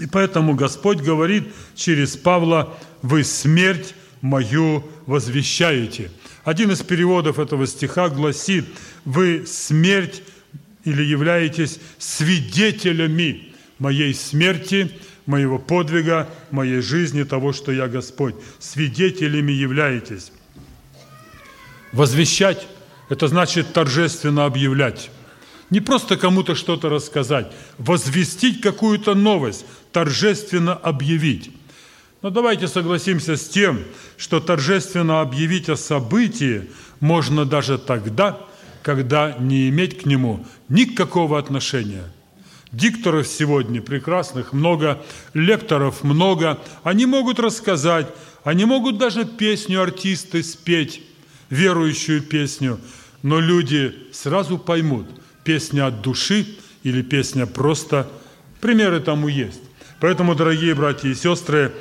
И 0.00 0.06
поэтому 0.06 0.54
Господь 0.54 0.98
говорит 0.98 1.52
через 1.74 2.16
Павла, 2.16 2.76
вы 3.02 3.24
смерть 3.24 3.94
мою 4.20 4.84
возвещаете. 5.06 6.10
Один 6.44 6.70
из 6.70 6.82
переводов 6.82 7.38
этого 7.38 7.66
стиха 7.66 8.08
гласит, 8.08 8.64
вы 9.04 9.44
смерть 9.46 10.22
или 10.84 11.02
являетесь 11.02 11.78
свидетелями 11.98 13.52
моей 13.78 14.14
смерти, 14.14 14.90
моего 15.26 15.58
подвига, 15.58 16.28
моей 16.50 16.80
жизни, 16.80 17.22
того, 17.24 17.52
что 17.52 17.72
я 17.72 17.88
Господь. 17.88 18.34
Свидетелями 18.58 19.52
являетесь. 19.52 20.32
Возвещать– 21.92 22.66
это 23.08 23.28
значит 23.28 23.72
торжественно 23.72 24.46
объявлять. 24.46 25.10
Не 25.72 25.80
просто 25.80 26.18
кому-то 26.18 26.54
что-то 26.54 26.90
рассказать, 26.90 27.50
возвестить 27.78 28.60
какую-то 28.60 29.14
новость, 29.14 29.64
торжественно 29.90 30.74
объявить. 30.74 31.50
Но 32.20 32.28
давайте 32.28 32.68
согласимся 32.68 33.38
с 33.38 33.48
тем, 33.48 33.80
что 34.18 34.40
торжественно 34.40 35.22
объявить 35.22 35.70
о 35.70 35.76
событии 35.76 36.68
можно 37.00 37.46
даже 37.46 37.78
тогда, 37.78 38.38
когда 38.82 39.34
не 39.38 39.70
иметь 39.70 40.02
к 40.02 40.04
нему 40.04 40.44
никакого 40.68 41.38
отношения. 41.38 42.04
Дикторов 42.70 43.26
сегодня 43.26 43.80
прекрасных 43.80 44.52
много, 44.52 45.02
лекторов 45.32 46.04
много. 46.04 46.60
Они 46.82 47.06
могут 47.06 47.40
рассказать, 47.40 48.08
они 48.44 48.66
могут 48.66 48.98
даже 48.98 49.24
песню 49.24 49.80
артисты 49.80 50.42
спеть, 50.42 51.00
верующую 51.48 52.20
песню, 52.20 52.78
но 53.22 53.40
люди 53.40 53.94
сразу 54.12 54.58
поймут, 54.58 55.06
песня 55.44 55.86
от 55.86 56.02
души 56.02 56.46
или 56.82 57.02
песня 57.02 57.46
просто. 57.46 58.08
Примеры 58.60 59.00
тому 59.00 59.28
есть. 59.28 59.60
Поэтому, 60.00 60.34
дорогие 60.34 60.74
братья 60.74 61.08
и 61.08 61.14
сестры, 61.14 61.72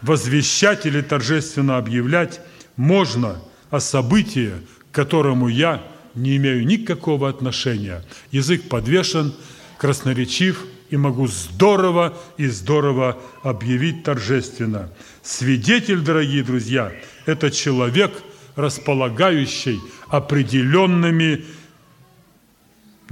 возвещать 0.00 0.86
или 0.86 1.00
торжественно 1.00 1.76
объявлять 1.76 2.40
можно 2.76 3.42
о 3.70 3.80
событии, 3.80 4.52
к 4.90 4.94
которому 4.94 5.48
я 5.48 5.82
не 6.14 6.36
имею 6.36 6.66
никакого 6.66 7.28
отношения. 7.28 8.04
Язык 8.30 8.68
подвешен, 8.68 9.34
красноречив, 9.78 10.64
и 10.90 10.96
могу 10.98 11.26
здорово 11.26 12.18
и 12.36 12.46
здорово 12.48 13.18
объявить 13.42 14.04
торжественно. 14.04 14.90
Свидетель, 15.22 16.00
дорогие 16.00 16.42
друзья, 16.42 16.92
это 17.24 17.50
человек– 17.50 18.12
располагающей 18.56 19.80
определенными, 20.08 21.44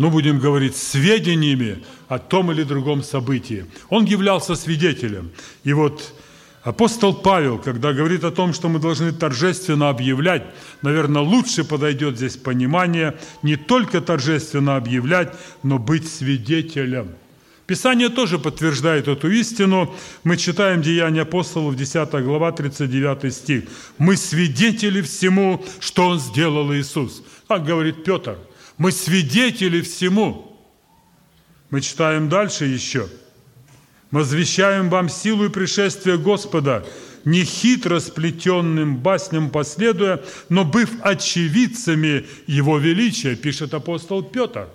ну, 0.01 0.11
будем 0.11 0.39
говорить, 0.39 0.77
сведениями 0.77 1.85
о 2.09 2.19
том 2.19 2.51
или 2.51 2.63
другом 2.63 3.03
событии. 3.03 3.67
Он 3.91 4.07
являлся 4.07 4.55
свидетелем. 4.55 5.31
И 5.63 5.75
вот 5.75 6.15
апостол 6.63 7.13
Павел, 7.13 7.59
когда 7.59 7.93
говорит 7.93 8.25
о 8.25 8.31
том, 8.31 8.55
что 8.55 8.71
мы 8.71 8.79
должны 8.79 9.13
торжественно 9.13 9.91
объявлять, 9.91 10.43
наверное, 10.81 11.21
лучше 11.21 11.65
подойдет 11.65 12.17
здесь 12.17 12.39
понимание 12.39 13.19
не 13.43 13.57
только 13.57 14.01
торжественно 14.01 14.77
объявлять, 14.77 15.35
но 15.63 15.79
быть 15.79 16.11
свидетелем– 16.11 17.11
Писание 17.71 18.09
тоже 18.09 18.41
подтверждает 18.41 19.07
эту 19.07 19.31
истину. 19.31 19.95
Мы 20.25 20.37
читаем 20.37 20.83
Деяния 20.83 21.21
апостолов, 21.21 21.77
10 21.77 22.11
глава, 22.25 22.51
39 22.51 23.33
стих. 23.33 23.63
«Мы 23.97 24.17
свидетели 24.17 25.01
всему, 25.03 25.65
что 25.79 26.09
Он 26.09 26.19
сделал 26.19 26.75
Иисус». 26.75 27.23
Так 27.47 27.65
говорит 27.65 28.03
Петр. 28.03 28.39
Мы 28.81 28.93
свидетели 28.93 29.83
всему. 29.83 30.57
Мы 31.69 31.83
читаем 31.83 32.31
дальше 32.31 32.65
еще. 32.65 33.11
«Возвещаем 34.11 34.89
вам 34.89 35.11
силу 35.11 35.45
и 35.45 35.49
пришествие 35.51 36.17
Господа, 36.17 36.87
не 37.27 37.45
хитро 37.45 38.01
сплетенным 38.01 38.97
басням 38.97 39.51
последуя, 39.51 40.25
но 40.49 40.65
быв 40.65 40.91
очевидцами 41.03 42.27
Его 42.47 42.79
величия», 42.79 43.37
пишет 43.37 43.75
апостол 43.75 44.23
Петр. 44.23 44.67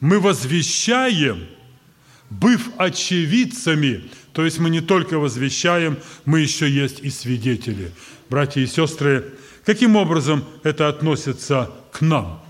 Мы 0.00 0.20
возвещаем– 0.20 1.46
быв 2.30 2.70
очевидцами, 2.78 4.10
то 4.32 4.42
есть 4.42 4.58
мы 4.58 4.70
не 4.70 4.80
только 4.80 5.18
возвещаем, 5.18 5.98
мы 6.24 6.40
еще 6.40 6.66
есть 6.66 7.00
и 7.00 7.10
свидетели. 7.10 7.92
Братья 8.30 8.62
и 8.62 8.66
сестры, 8.66 9.34
каким 9.66 9.96
образом 9.96 10.46
это 10.62 10.88
относится 10.88 11.70
к 11.92 12.00
нам? 12.00 12.43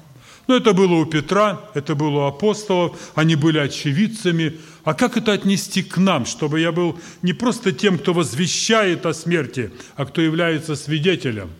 Но 0.47 0.57
это 0.57 0.75
было 0.75 0.95
у 0.95 1.07
Петра, 1.07 1.61
это 1.75 1.95
было 1.95 2.25
у 2.25 2.27
апостолов, 2.27 2.99
они 3.15 3.35
были 3.35 3.59
очевидцами. 3.59 4.59
А 4.85 4.93
как 4.93 5.17
это 5.17 5.33
отнести 5.33 5.83
к 5.83 5.97
нам, 5.97 6.27
чтобы 6.27 6.61
я 6.61 6.71
был 6.71 6.99
не 7.23 7.33
просто 7.33 7.73
тем, 7.73 7.99
кто 7.99 8.13
возвещает 8.13 9.07
о 9.07 9.15
смерти, 9.15 9.71
а 9.97 10.05
кто 10.05 10.21
является 10.21 10.77
свидетелем? 10.77 11.51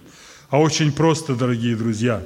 А 0.51 0.61
очень 0.61 0.93
просто, 0.93 1.35
дорогие 1.35 1.77
друзья. 1.77 2.23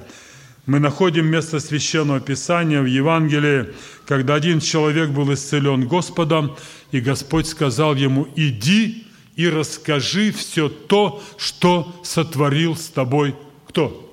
Мы 0.66 0.80
находим 0.80 1.26
место 1.26 1.60
Священного 1.60 2.20
Писания 2.20 2.82
в 2.82 2.86
Евангелии, 2.86 3.68
когда 4.06 4.34
один 4.34 4.60
человек 4.60 5.10
был 5.10 5.32
исцелен 5.32 5.86
Господом, 5.86 6.56
и 6.90 7.00
Господь 7.00 7.46
сказал 7.46 7.94
ему, 7.94 8.28
иди 8.36 9.06
и 9.36 9.48
расскажи 9.48 10.32
все 10.32 10.68
то, 10.68 11.22
что 11.38 12.00
сотворил 12.04 12.76
с 12.76 12.88
тобой 12.88 13.34
кто? 13.66 14.07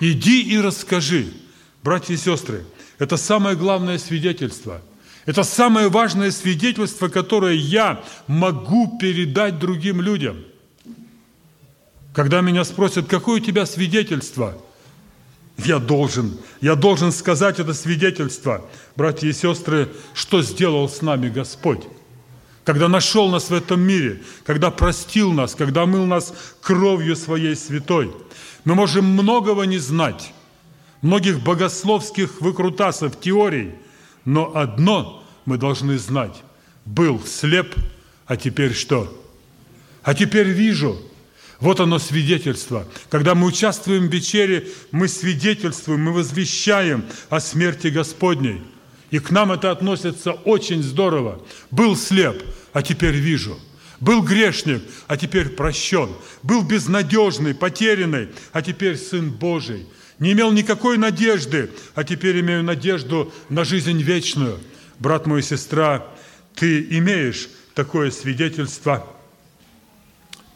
Иди 0.00 0.42
и 0.42 0.58
расскажи. 0.58 1.32
Братья 1.82 2.14
и 2.14 2.16
сестры, 2.16 2.64
это 2.98 3.16
самое 3.16 3.56
главное 3.56 3.98
свидетельство. 3.98 4.82
Это 5.24 5.42
самое 5.42 5.88
важное 5.88 6.30
свидетельство, 6.30 7.08
которое 7.08 7.54
я 7.54 8.02
могу 8.26 8.98
передать 8.98 9.58
другим 9.58 10.00
людям. 10.00 10.44
Когда 12.12 12.40
меня 12.40 12.64
спросят, 12.64 13.06
какое 13.06 13.40
у 13.40 13.44
тебя 13.44 13.66
свидетельство, 13.66 14.56
я 15.58 15.78
должен, 15.78 16.38
я 16.60 16.74
должен 16.76 17.12
сказать 17.12 17.58
это 17.58 17.74
свидетельство, 17.74 18.64
братья 18.94 19.28
и 19.28 19.32
сестры, 19.32 19.88
что 20.14 20.42
сделал 20.42 20.88
с 20.88 21.02
нами 21.02 21.28
Господь. 21.28 21.82
Когда 22.64 22.88
нашел 22.88 23.28
нас 23.28 23.50
в 23.50 23.54
этом 23.54 23.80
мире, 23.80 24.22
когда 24.44 24.70
простил 24.70 25.32
нас, 25.32 25.54
когда 25.54 25.86
мыл 25.86 26.04
нас 26.04 26.32
кровью 26.60 27.16
своей 27.16 27.56
святой– 27.56 28.12
мы 28.66 28.74
можем 28.74 29.04
многого 29.04 29.62
не 29.62 29.78
знать, 29.78 30.32
многих 31.00 31.40
богословских 31.40 32.40
выкрутасов, 32.40 33.18
теорий, 33.18 33.76
но 34.24 34.56
одно 34.56 35.24
мы 35.44 35.56
должны 35.56 35.96
знать. 35.98 36.42
Был 36.84 37.24
слеп, 37.24 37.76
а 38.26 38.36
теперь 38.36 38.74
что? 38.74 39.24
А 40.02 40.14
теперь 40.14 40.48
вижу. 40.48 40.98
Вот 41.60 41.78
оно 41.78 42.00
свидетельство. 42.00 42.86
Когда 43.08 43.36
мы 43.36 43.46
участвуем 43.46 44.08
в 44.08 44.12
вечере, 44.12 44.66
мы 44.90 45.06
свидетельствуем, 45.06 46.02
мы 46.02 46.12
возвещаем 46.12 47.04
о 47.30 47.38
смерти 47.38 47.86
Господней. 47.86 48.62
И 49.12 49.20
к 49.20 49.30
нам 49.30 49.52
это 49.52 49.70
относится 49.70 50.32
очень 50.32 50.82
здорово. 50.82 51.40
Был 51.70 51.96
слеп, 51.96 52.42
а 52.72 52.82
теперь 52.82 53.14
вижу– 53.14 53.56
был 54.00 54.22
грешник, 54.22 54.82
а 55.06 55.16
теперь 55.16 55.50
прощен. 55.50 56.10
Был 56.42 56.62
безнадежный, 56.62 57.54
потерянный, 57.54 58.28
а 58.52 58.62
теперь 58.62 58.96
Сын 58.96 59.30
Божий. 59.30 59.86
Не 60.18 60.32
имел 60.32 60.52
никакой 60.52 60.96
надежды, 60.96 61.70
а 61.94 62.04
теперь 62.04 62.40
имею 62.40 62.62
надежду 62.62 63.32
на 63.48 63.64
жизнь 63.64 64.00
вечную. 64.00 64.58
Брат 64.98 65.26
мой 65.26 65.42
сестра, 65.42 66.06
ты 66.54 66.82
имеешь 66.90 67.48
такое 67.74 68.10
свидетельство? 68.10 69.06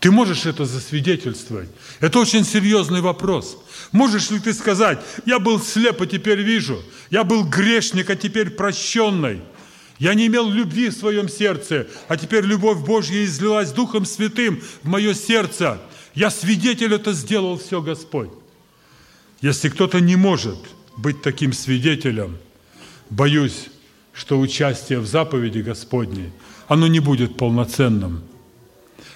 Ты 0.01 0.11
можешь 0.11 0.47
это 0.47 0.64
засвидетельствовать? 0.64 1.68
Это 2.01 2.18
очень 2.20 2.45
серьезный 2.45 3.03
вопрос. 3.03 3.59
Можешь 3.93 4.30
ли 4.30 4.41
ты 4.41 4.55
сказать, 4.55 4.99
я 5.26 5.38
был 5.38 5.61
слеп, 5.61 6.01
а 6.01 6.07
теперь 6.07 6.41
вижу. 6.41 6.82
Я 7.11 7.22
был 7.22 7.45
грешник, 7.45 8.09
а 8.09 8.16
теперь 8.16 8.49
прощенный. 8.49 9.43
Я 10.01 10.14
не 10.14 10.28
имел 10.28 10.48
любви 10.48 10.88
в 10.88 10.94
своем 10.94 11.28
сердце, 11.28 11.86
а 12.09 12.16
теперь 12.16 12.46
любовь 12.46 12.78
Божья 12.78 13.22
излилась 13.22 13.70
Духом 13.70 14.07
Святым 14.07 14.62
в 14.82 14.88
мое 14.88 15.12
сердце. 15.12 15.78
Я 16.14 16.30
свидетель 16.30 16.94
это 16.94 17.12
сделал 17.12 17.59
все 17.59 17.82
Господь. 17.82 18.30
Если 19.42 19.68
кто-то 19.68 20.01
не 20.01 20.16
может 20.16 20.57
быть 20.96 21.20
таким 21.20 21.53
свидетелем, 21.53 22.38
боюсь, 23.11 23.68
что 24.14 24.40
участие 24.40 25.01
в 25.01 25.07
заповеди 25.07 25.59
Господней, 25.59 26.32
оно 26.66 26.86
не 26.86 27.01
будет 27.01 27.36
полноценным. 27.36 28.22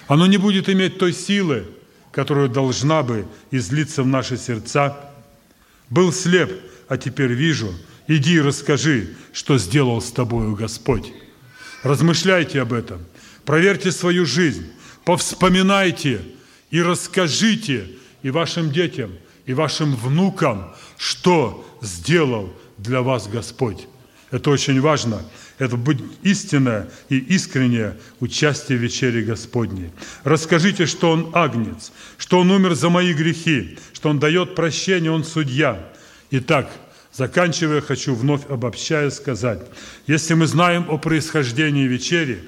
Оно 0.07 0.27
не 0.27 0.37
будет 0.37 0.69
иметь 0.69 0.99
той 0.99 1.13
силы, 1.13 1.65
которая 2.11 2.47
должна 2.47 3.01
бы 3.01 3.25
излиться 3.49 4.03
в 4.03 4.07
наши 4.07 4.37
сердца. 4.37 4.95
Был 5.89 6.13
слеп, 6.13 6.51
а 6.87 6.97
теперь 6.97 7.33
вижу– 7.33 7.73
Иди 8.07 8.35
и 8.35 8.41
расскажи, 8.41 9.15
что 9.33 9.57
сделал 9.57 10.01
с 10.01 10.11
тобою 10.11 10.55
Господь. 10.55 11.11
Размышляйте 11.83 12.61
об 12.61 12.73
этом, 12.73 13.01
проверьте 13.45 13.91
свою 13.91 14.25
жизнь, 14.25 14.67
повспоминайте 15.05 16.21
и 16.71 16.81
расскажите 16.81 17.87
и 18.21 18.29
вашим 18.29 18.71
детям, 18.71 19.11
и 19.45 19.53
вашим 19.53 19.95
внукам, 19.95 20.73
что 20.97 21.65
сделал 21.81 22.53
для 22.77 23.01
вас 23.01 23.27
Господь. 23.27 23.87
Это 24.31 24.49
очень 24.49 24.81
важно. 24.81 25.21
Это 25.59 25.77
будет 25.77 26.03
истинное 26.23 26.89
и 27.07 27.17
искреннее 27.17 27.97
участие 28.19 28.77
в 28.77 28.81
вечере 28.81 29.21
Господней. 29.21 29.91
Расскажите, 30.23 30.85
что 30.85 31.11
Он 31.11 31.31
агнец, 31.33 31.91
что 32.17 32.39
Он 32.39 32.51
умер 32.51 32.73
за 32.73 32.89
мои 32.89 33.13
грехи, 33.13 33.77
что 33.93 34.09
Он 34.09 34.19
дает 34.19 34.55
прощение, 34.55 35.11
Он 35.11 35.23
судья. 35.23 35.87
Итак, 36.31 36.69
Заканчивая, 37.17 37.79
хочу 37.79 38.13
вновь 38.13 38.41
обобщая 38.49 39.09
сказать, 39.09 39.61
если 40.05 40.33
мы 40.33 40.47
знаем 40.47 40.85
о 40.89 40.97
происхождении 40.97 41.87
вечери, 41.87 42.39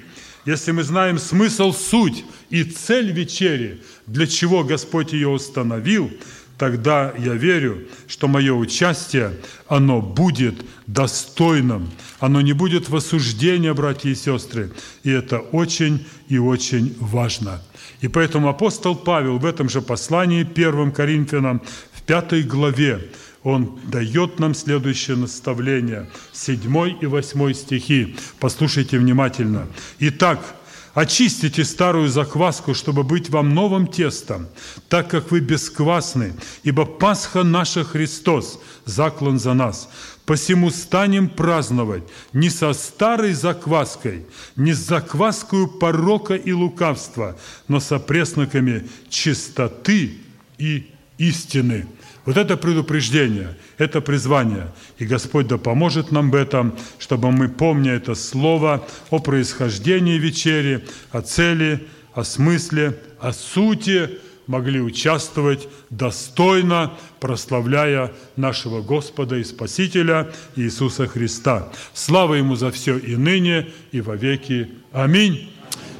если 0.44 0.72
мы 0.72 0.82
знаем 0.82 1.18
смысл, 1.18 1.72
суть 1.72 2.24
и 2.50 2.64
цель 2.64 3.12
вечери, 3.12 3.82
для 4.06 4.26
чего 4.26 4.64
Господь 4.64 5.14
ее 5.14 5.28
установил, 5.28 6.10
тогда 6.58 7.14
я 7.16 7.32
верю, 7.32 7.88
что 8.08 8.28
мое 8.28 8.52
участие, 8.52 9.32
оно 9.68 10.02
будет 10.02 10.56
достойным, 10.86 11.90
оно 12.20 12.42
не 12.42 12.52
будет 12.52 12.90
в 12.90 12.96
осуждении, 12.96 13.70
братья 13.70 14.10
и 14.10 14.14
сестры, 14.14 14.70
и 15.02 15.10
это 15.10 15.38
очень 15.38 16.06
и 16.28 16.36
очень 16.36 16.94
важно. 17.00 17.62
И 18.02 18.08
поэтому 18.08 18.50
апостол 18.50 18.94
Павел 18.94 19.38
в 19.38 19.46
этом 19.46 19.70
же 19.70 19.80
послании 19.80 20.42
1 20.42 20.92
Коринфянам 20.92 21.62
в 21.92 22.02
пятой 22.02 22.42
главе 22.42 23.08
он 23.42 23.78
дает 23.84 24.38
нам 24.38 24.54
следующее 24.54 25.16
наставление. 25.16 26.08
Седьмой 26.32 26.96
и 27.00 27.06
восьмой 27.06 27.54
стихи. 27.54 28.16
Послушайте 28.40 28.98
внимательно. 28.98 29.66
Итак, 29.98 30.54
Очистите 30.94 31.64
старую 31.64 32.08
закваску, 32.08 32.74
чтобы 32.74 33.04
быть 33.04 33.30
вам 33.30 33.54
новым 33.54 33.86
тестом, 33.86 34.48
так 34.88 35.08
как 35.08 35.30
вы 35.30 35.38
бесквасны, 35.38 36.32
ибо 36.64 36.86
Пасха 36.86 37.44
наша 37.44 37.84
Христос, 37.84 38.60
заклан 38.84 39.38
за 39.38 39.54
нас. 39.54 39.88
Посему 40.24 40.70
станем 40.70 41.28
праздновать 41.28 42.02
не 42.32 42.50
со 42.50 42.72
старой 42.72 43.32
закваской, 43.32 44.26
не 44.56 44.72
с 44.72 44.78
закваскою 44.78 45.68
порока 45.68 46.34
и 46.34 46.50
лукавства, 46.50 47.36
но 47.68 47.78
со 47.78 48.00
пресноками 48.00 48.88
чистоты 49.08 50.18
и 50.58 50.90
истины. 51.18 51.86
Вот 52.28 52.36
это 52.36 52.58
предупреждение, 52.58 53.56
это 53.78 54.02
призвание. 54.02 54.66
И 54.98 55.06
Господь 55.06 55.46
да 55.46 55.56
поможет 55.56 56.12
нам 56.12 56.30
в 56.30 56.34
этом, 56.34 56.76
чтобы 56.98 57.30
мы, 57.32 57.48
помня 57.48 57.92
это 57.92 58.14
слово 58.14 58.86
о 59.08 59.18
происхождении 59.18 60.18
вечери, 60.18 60.84
о 61.10 61.22
цели, 61.22 61.86
о 62.12 62.24
смысле, 62.24 62.98
о 63.18 63.32
сути, 63.32 64.10
могли 64.46 64.78
участвовать 64.78 65.68
достойно, 65.88 66.92
прославляя 67.18 68.12
нашего 68.36 68.82
Господа 68.82 69.36
и 69.36 69.42
Спасителя 69.42 70.30
Иисуса 70.54 71.06
Христа. 71.06 71.72
Слава 71.94 72.34
Ему 72.34 72.56
за 72.56 72.70
все 72.70 72.98
и 72.98 73.16
ныне, 73.16 73.68
и 73.90 74.02
во 74.02 74.16
веки. 74.16 74.68
Аминь. 74.92 75.50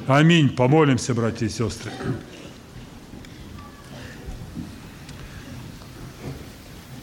Аминь. 0.05 0.49
Помолимся, 0.49 1.15
братья 1.15 1.47
и 1.47 1.49
сестры. 1.49 1.91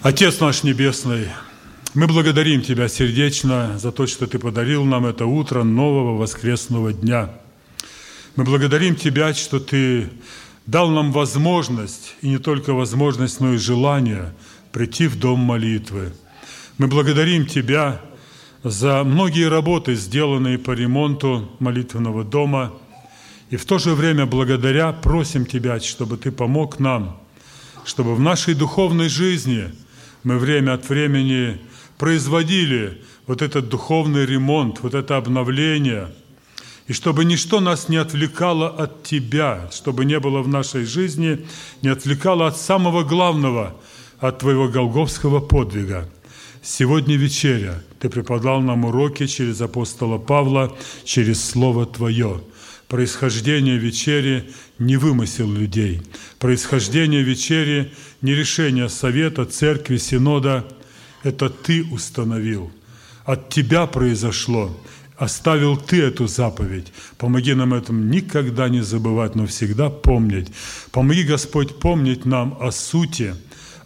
Отец 0.09 0.38
наш 0.38 0.62
Небесный, 0.62 1.26
мы 1.94 2.07
благодарим 2.07 2.62
Тебя 2.62 2.86
сердечно 2.86 3.76
за 3.76 3.90
то, 3.90 4.07
что 4.07 4.28
Ты 4.28 4.38
подарил 4.38 4.84
нам 4.84 5.04
это 5.04 5.26
утро 5.26 5.64
нового 5.64 6.16
воскресного 6.16 6.92
дня. 6.92 7.30
Мы 8.36 8.44
благодарим 8.44 8.94
Тебя, 8.94 9.34
что 9.34 9.59
Ты 9.59 10.09
дал 10.64 10.90
нам 10.90 11.11
возможность, 11.11 12.14
и 12.22 12.28
не 12.28 12.38
только 12.38 12.72
возможность, 12.72 13.40
но 13.40 13.54
и 13.54 13.57
желание 13.57 14.32
прийти 14.70 15.09
в 15.09 15.18
дом 15.18 15.40
молитвы. 15.40 16.12
Мы 16.78 16.86
благодарим 16.86 17.44
Тебя 17.44 18.00
за 18.62 19.02
многие 19.02 19.48
работы, 19.48 19.96
сделанные 19.96 20.57
по 20.57 20.70
ремонту 20.70 21.50
молитвенного 21.59 22.22
дома, 22.22 22.72
и 23.50 23.57
в 23.57 23.64
то 23.64 23.78
же 23.78 23.92
время 23.92 24.24
благодаря 24.24 24.92
просим 24.92 25.46
Тебя, 25.46 25.80
чтобы 25.80 26.16
Ты 26.16 26.30
помог 26.30 26.78
нам, 26.78 27.20
чтобы 27.84 28.14
в 28.14 28.20
нашей 28.20 28.54
духовной 28.54 29.09
жизни– 29.09 29.72
мы 30.27 30.39
время 30.39 30.74
от 30.74 30.89
времени 30.89 31.61
производили 31.99 33.01
вот 33.29 33.43
этот 33.43 33.68
духовный 33.68 34.27
ремонт, 34.27 34.81
вот 34.83 34.93
это 34.95 35.16
обновление, 35.16 36.09
и 36.89 36.93
чтобы 36.93 37.24
ничто 37.24 37.61
нас 37.61 37.89
не 37.89 37.97
отвлекало 37.97 38.68
от 38.68 39.05
Тебя, 39.05 39.70
чтобы 39.70 40.05
не 40.05 40.18
было 40.18 40.43
в 40.43 40.49
нашей 40.49 40.85
жизни, 40.85 41.47
не 41.81 41.91
отвлекало 41.91 42.49
от 42.49 42.57
самого 42.57 43.05
главного, 43.05 43.77
от 44.18 44.41
Твоего 44.41 44.66
голговского 44.66 45.39
подвига. 45.39 46.09
Сегодня 46.61 47.14
вечеря 47.14 47.81
Ты 48.01 48.09
преподал 48.09 48.61
нам 48.62 48.85
уроки 48.85 49.29
через 49.29 49.61
апостола 49.61 50.18
Павла, 50.18 50.77
через 51.05 51.45
Слово 51.45 51.87
Твое. 51.87 52.41
Происхождение 52.89 53.78
вечери 53.78 54.49
не 54.78 54.97
вымысел 54.97 55.51
людей. 55.51 56.03
Происхождение 56.39 57.22
вечери 57.22 57.93
не 58.22 58.32
решение 58.32 58.89
совета, 58.89 59.45
церкви, 59.45 59.97
синода. 59.97 60.64
Это 61.24 61.51
Ты 61.51 61.84
установил. 61.84 62.70
От 63.24 63.49
Тебя 63.49 63.87
произошло. 63.87 64.78
Оставил 65.16 65.76
Ты 65.76 66.03
эту 66.03 66.28
заповедь. 66.28 66.93
Помоги 67.18 67.55
нам 67.55 67.74
этом 67.74 68.09
никогда 68.09 68.68
не 68.68 68.82
забывать, 68.82 69.34
но 69.34 69.47
всегда 69.47 69.91
помнить. 69.91 70.53
Помоги, 70.93 71.24
Господь, 71.24 71.80
помнить 71.80 72.24
нам 72.24 72.57
о 72.61 72.70
сути, 72.70 73.34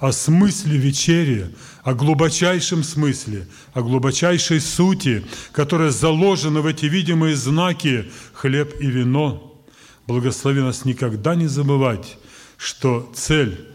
о 0.01 0.12
смысле 0.12 0.78
вечери, 0.78 1.55
о 1.82 1.94
глубочайшем 1.94 2.82
смысле, 2.82 3.46
о 3.74 3.82
глубочайшей 3.82 4.61
сути, 4.61 5.24
которая 5.53 5.90
заложена 5.90 6.62
в 6.62 6.66
эти 6.66 6.86
видимые 6.86 7.36
знаки 7.36 8.11
хлеб 8.32 8.74
и 8.80 8.86
вино. 8.86 9.62
Благослови 10.07 10.61
нас 10.62 10.86
никогда 10.86 11.34
не 11.34 11.46
забывать, 11.46 12.16
что 12.57 13.12
цель 13.14 13.68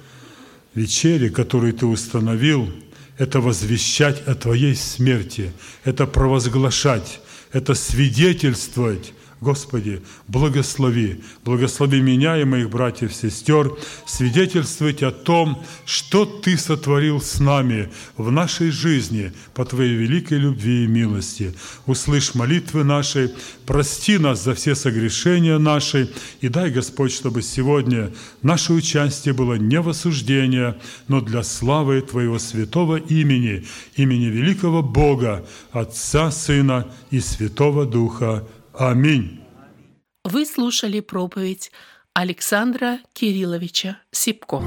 вечери, 0.74 1.30
которую 1.30 1.74
Ты 1.74 1.86
установил, 1.86 2.72
это 3.20 3.40
возвещать 3.40 4.28
о 4.28 4.34
Твоей 4.34 4.76
смерти, 4.76 5.54
это 5.84 6.08
провозглашать, 6.08 7.22
это 7.54 7.76
свидетельствовать 7.76 9.14
Господи, 9.42 10.02
благослови, 10.30 11.22
благослови 11.44 12.02
меня 12.02 12.38
и 12.38 12.46
моих 12.46 12.70
братьев 12.70 13.12
и 13.12 13.14
сестер, 13.14 13.70
свидетельствовать 14.06 15.04
о 15.04 15.12
том, 15.12 15.62
что 15.86 16.26
Ты 16.26 16.58
сотворил 16.58 17.20
с 17.20 17.40
нами 17.42 17.90
в 18.16 18.32
нашей 18.32 18.72
жизни 18.72 19.34
по 19.54 19.66
Твоей 19.66 19.94
великой 19.96 20.38
любви 20.38 20.86
и 20.86 20.88
милости. 20.88 21.54
Услышь 21.86 22.34
молитвы 22.34 22.86
наши, 22.86 23.36
прости 23.66 24.18
нас 24.18 24.42
за 24.42 24.56
все 24.56 24.74
согрешения 24.74 25.58
наши, 25.58 26.10
и 26.40 26.48
дай, 26.48 26.72
Господь, 26.72 27.12
чтобы 27.12 27.42
сегодня 27.42 28.14
наше 28.42 28.72
участие 28.72 29.34
было 29.34 29.56
не 29.56 29.82
в 29.82 29.90
осуждении, 29.90 30.76
но 31.10 31.20
для 31.20 31.44
славы 31.44 32.02
Твоего 32.02 32.40
святого 32.40 32.96
имени, 32.96 33.66
имени 33.98 34.26
великого 34.26 34.82
Бога, 34.82 35.46
Отца, 35.74 36.32
Сына 36.32 36.88
и 37.12 37.20
Святого 37.20 37.86
Духа. 37.86 38.48
Аминь. 38.78 39.42
Вы 40.26 40.46
слушали 40.46 41.00
проповедь 41.00 41.72
Александра 42.14 43.00
Кирилловича 43.14 44.00
Сипко. 44.12 44.58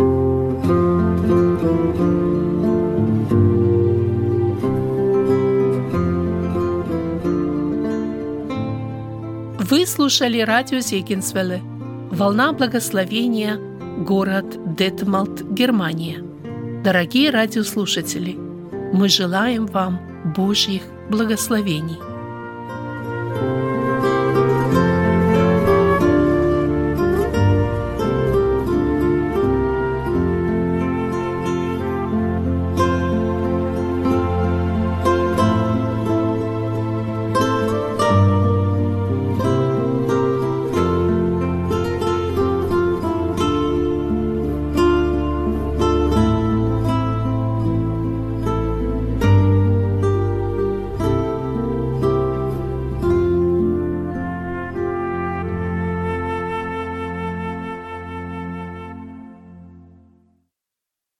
Вы 9.60 9.86
слушали 9.86 10.40
радио 10.40 10.78
Зегенсвелле 10.78 11.60
«Волна 12.10 12.54
благословения», 12.54 13.58
город 13.98 14.74
Детмалт, 14.74 15.42
Германия. 15.42 16.24
Дорогие 16.82 17.28
радиослушатели, 17.28 18.32
мы 18.94 19.10
желаем 19.10 19.66
вам 19.66 20.00
Божьих 20.34 20.82
благословений. 21.10 22.07